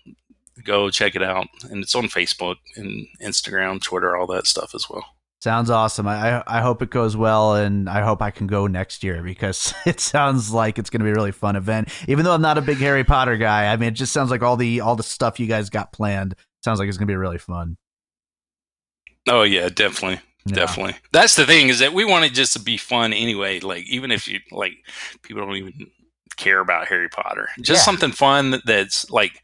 [0.63, 4.89] go check it out, and it's on Facebook and Instagram, Twitter, all that stuff as
[4.89, 5.05] well.
[5.41, 6.05] Sounds awesome.
[6.05, 9.73] I I hope it goes well, and I hope I can go next year because
[9.85, 11.87] it sounds like it's going to be a really fun event.
[12.09, 14.43] Even though I'm not a big Harry Potter guy, I mean, it just sounds like
[14.43, 17.15] all the all the stuff you guys got planned sounds like it's going to be
[17.15, 17.77] really fun.
[19.29, 20.19] Oh yeah, definitely.
[20.45, 20.55] Yeah.
[20.55, 20.95] Definitely.
[21.11, 23.59] That's the thing is that we want it just to be fun anyway.
[23.59, 24.73] Like even if you like
[25.21, 25.91] people don't even
[26.37, 27.85] care about Harry Potter, just Yeah.
[27.85, 29.43] something fun that- that's like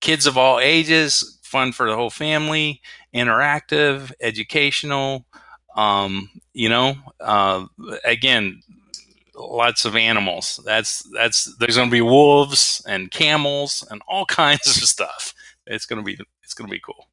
[0.00, 2.80] kids of all ages, fun for the whole family,
[3.14, 5.26] interactive, educational.
[5.76, 7.66] Um, you know, uh,
[8.04, 8.62] again,
[9.34, 10.60] lots of animals.
[10.64, 15.34] That's that's there's going to be wolves and camels and all kinds of stuff.
[15.66, 17.08] It's going to be it's going to be cool.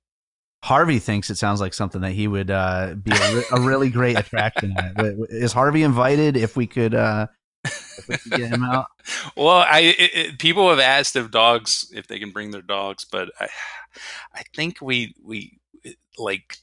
[0.64, 3.89] Harvey thinks it sounds like something that he would uh, be a, re- a, really
[3.89, 4.93] great attraction at.
[5.30, 6.36] Is Harvey invited?
[6.36, 7.28] If we could, uh,
[7.64, 8.88] if we could get him out.
[9.36, 13.05] Well, I it, it, people have asked if dogs if they can bring their dogs,
[13.05, 13.47] but I
[14.36, 15.60] I think we we
[16.18, 16.57] like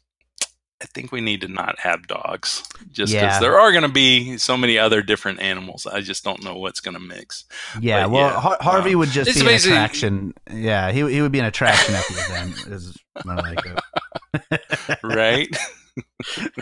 [0.87, 2.63] I think we need to not have dogs
[2.93, 3.41] just because yeah.
[3.41, 5.85] there are going to be so many other different animals.
[5.85, 7.45] I just don't know what's going to mix.
[7.81, 10.33] Yeah, but well, yeah, Har- Harvey um, would just be an attraction.
[10.49, 12.67] Yeah, he he would be an attraction at the event.
[12.69, 13.67] Is what I like
[15.03, 15.49] right.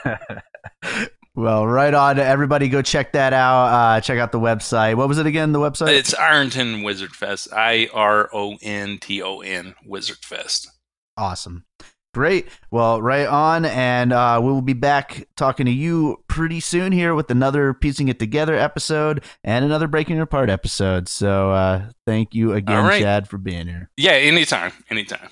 [1.35, 2.19] well, right on.
[2.19, 3.67] Everybody, go check that out.
[3.67, 4.95] Uh, check out the website.
[4.95, 5.53] What was it again?
[5.53, 5.89] The website?
[5.89, 7.49] It's Ironton Wizard Fest.
[7.53, 10.71] I R O N T O N Wizard Fest.
[11.19, 11.67] Awesome.
[12.15, 12.47] Great.
[12.71, 13.65] Well, right on.
[13.65, 18.09] And uh, we will be back talking to you pretty soon here with another Piecing
[18.09, 21.09] It Together episode and another Breaking It Apart episode.
[21.09, 23.03] So uh, thank you again, right.
[23.03, 23.91] Chad, for being here.
[23.97, 24.73] Yeah, anytime.
[24.91, 25.29] Anytime.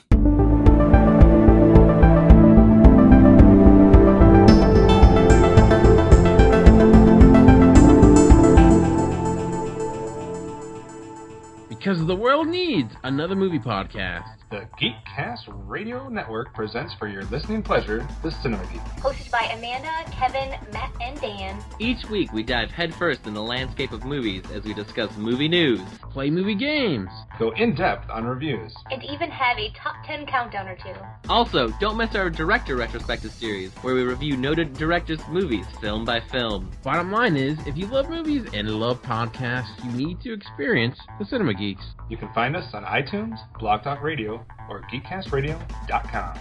[11.68, 14.41] Because the world needs another movie podcast.
[14.52, 18.82] The Geekcast Radio Network presents for your listening pleasure the Cinema Geek.
[19.00, 21.64] Hosted by Amanda, Kevin, Matt, and Dan.
[21.78, 25.80] Each week we dive headfirst in the landscape of movies as we discuss movie news,
[26.10, 30.68] play movie games, go in depth on reviews, and even have a top 10 countdown
[30.68, 31.00] or two.
[31.30, 36.20] Also, don't miss our director retrospective series where we review noted directors' movies film by
[36.30, 36.70] film.
[36.82, 41.24] Bottom line is, if you love movies and love podcasts, you need to experience the
[41.24, 41.86] Cinema Geeks.
[42.10, 46.38] You can find us on iTunes, Blog Talk Radio, or geekcastradio.com.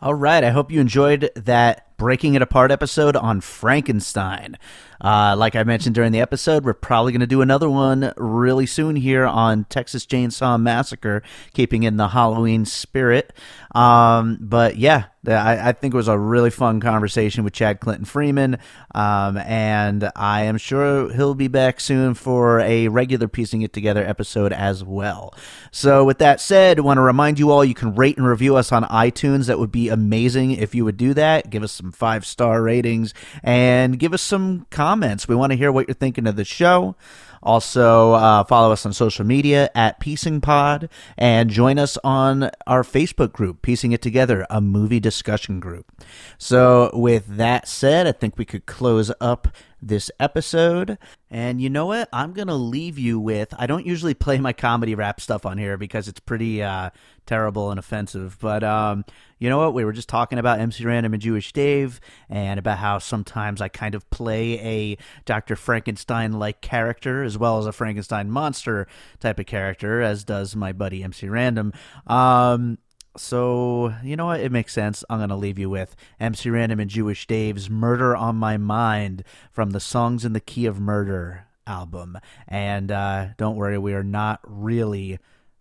[0.00, 0.44] All right.
[0.44, 4.56] I hope you enjoyed that Breaking It Apart episode on Frankenstein.
[5.00, 8.66] Uh, like I mentioned during the episode, we're probably going to do another one really
[8.66, 13.32] soon here on Texas Chainsaw Massacre, keeping in the Halloween spirit.
[13.74, 18.04] Um, but yeah, I, I, think it was a really fun conversation with Chad Clinton
[18.04, 18.58] Freeman,
[18.94, 24.04] um, and I am sure he'll be back soon for a regular piecing it together
[24.04, 25.34] episode as well.
[25.70, 28.56] So, with that said, I want to remind you all you can rate and review
[28.56, 29.46] us on iTunes.
[29.46, 31.50] That would be amazing if you would do that.
[31.50, 35.28] Give us some five star ratings and give us some comments.
[35.28, 36.96] We want to hear what you're thinking of the show.
[37.42, 42.82] Also, uh, follow us on social media at Piecing Pod and join us on our
[42.82, 45.90] Facebook group, Piecing It Together, a movie discussion group.
[46.36, 49.48] So, with that said, I think we could close up
[49.80, 50.98] this episode.
[51.30, 52.08] And you know what?
[52.12, 55.58] I'm going to leave you with I don't usually play my comedy rap stuff on
[55.58, 56.90] here because it's pretty uh,
[57.26, 58.38] terrible and offensive.
[58.40, 59.04] But um,
[59.38, 59.74] you know what?
[59.74, 63.68] We were just talking about MC Random and Jewish Dave and about how sometimes I
[63.68, 65.54] kind of play a Dr.
[65.54, 68.86] Frankenstein like character as well as a Frankenstein monster
[69.20, 71.72] type of character, as does my buddy MC Random.
[72.06, 72.78] Um,
[73.16, 74.40] so, you know what?
[74.40, 75.04] It makes sense.
[75.10, 79.24] I'm going to leave you with MC Random and Jewish Dave's Murder on My Mind
[79.50, 82.18] from the Songs in the Key of Murder album.
[82.46, 85.18] And uh, don't worry, we are not really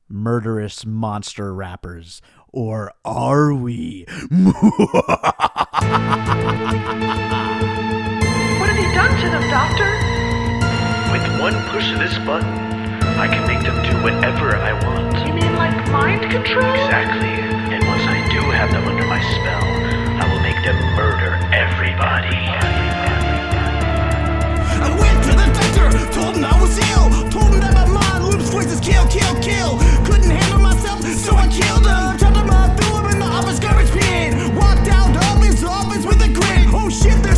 [0.10, 2.22] murderous monster rappers.
[2.54, 4.06] Or are we?
[4.30, 4.56] what
[8.70, 9.92] have you done to them, Doctor?
[11.12, 12.67] With one push of this button,
[13.18, 15.10] I can make them do whatever I want.
[15.26, 16.70] You mean like mind control?
[16.78, 17.34] Exactly.
[17.74, 19.66] And once I do have them under my spell,
[20.22, 22.38] I will make them murder everybody.
[24.78, 28.30] I went to the doctor, told him I was ill, told him that my mind
[28.30, 29.82] loops voices kill, kill, kill.
[30.06, 32.22] Couldn't handle myself, so I killed him.
[32.22, 34.54] Chopped him up, threw him in the office garbage bin.
[34.54, 36.70] Walked out of his office with a grin.
[36.70, 37.37] Oh shit, there's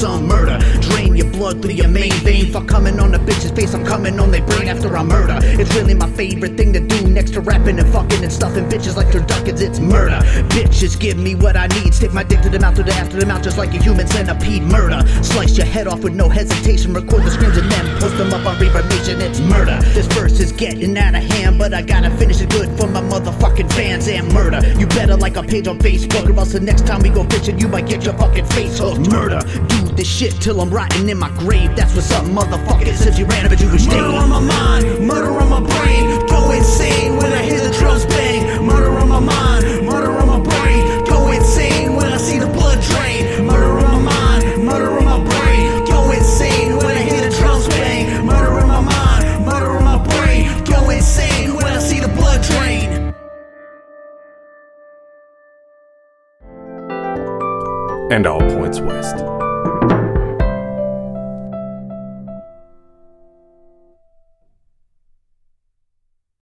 [0.00, 2.52] from Murder, drain your blood through your main vein.
[2.52, 5.38] Fuck coming on the bitch's face, I'm coming on their brain after I murder.
[5.42, 8.96] It's really my favorite thing to do next to rapping and fucking and stuffing bitches
[8.96, 9.60] like turduckens.
[9.60, 10.18] It's murder.
[10.48, 11.94] Bitches give me what I need.
[11.94, 14.06] Stick my dick to the mouth, to the after the mouth, just like a human
[14.06, 14.62] centipede.
[14.62, 15.02] Murder.
[15.22, 16.92] Slice your head off with no hesitation.
[16.92, 19.20] Record the screams and then post them up on Reverb Nation.
[19.20, 19.78] It's murder.
[19.94, 23.00] This verse is getting out of hand, but I gotta finish it good for my
[23.00, 24.60] motherfucking fans and murder.
[24.78, 27.58] You better like a page on Facebook, or else the next time we go fishing,
[27.58, 29.10] you might get your fucking face hooked.
[29.10, 29.40] Murder.
[29.68, 31.74] Do this shit till I'm rotting in my grave.
[31.76, 32.96] That's what's up, motherfuckers.
[32.96, 34.02] Since you ran a Jewish Dave.
[34.02, 36.26] Murder on my mind, murder on my brain.
[36.26, 38.64] Go insane when I hear the drums bang.
[38.64, 39.45] Murder on my mind,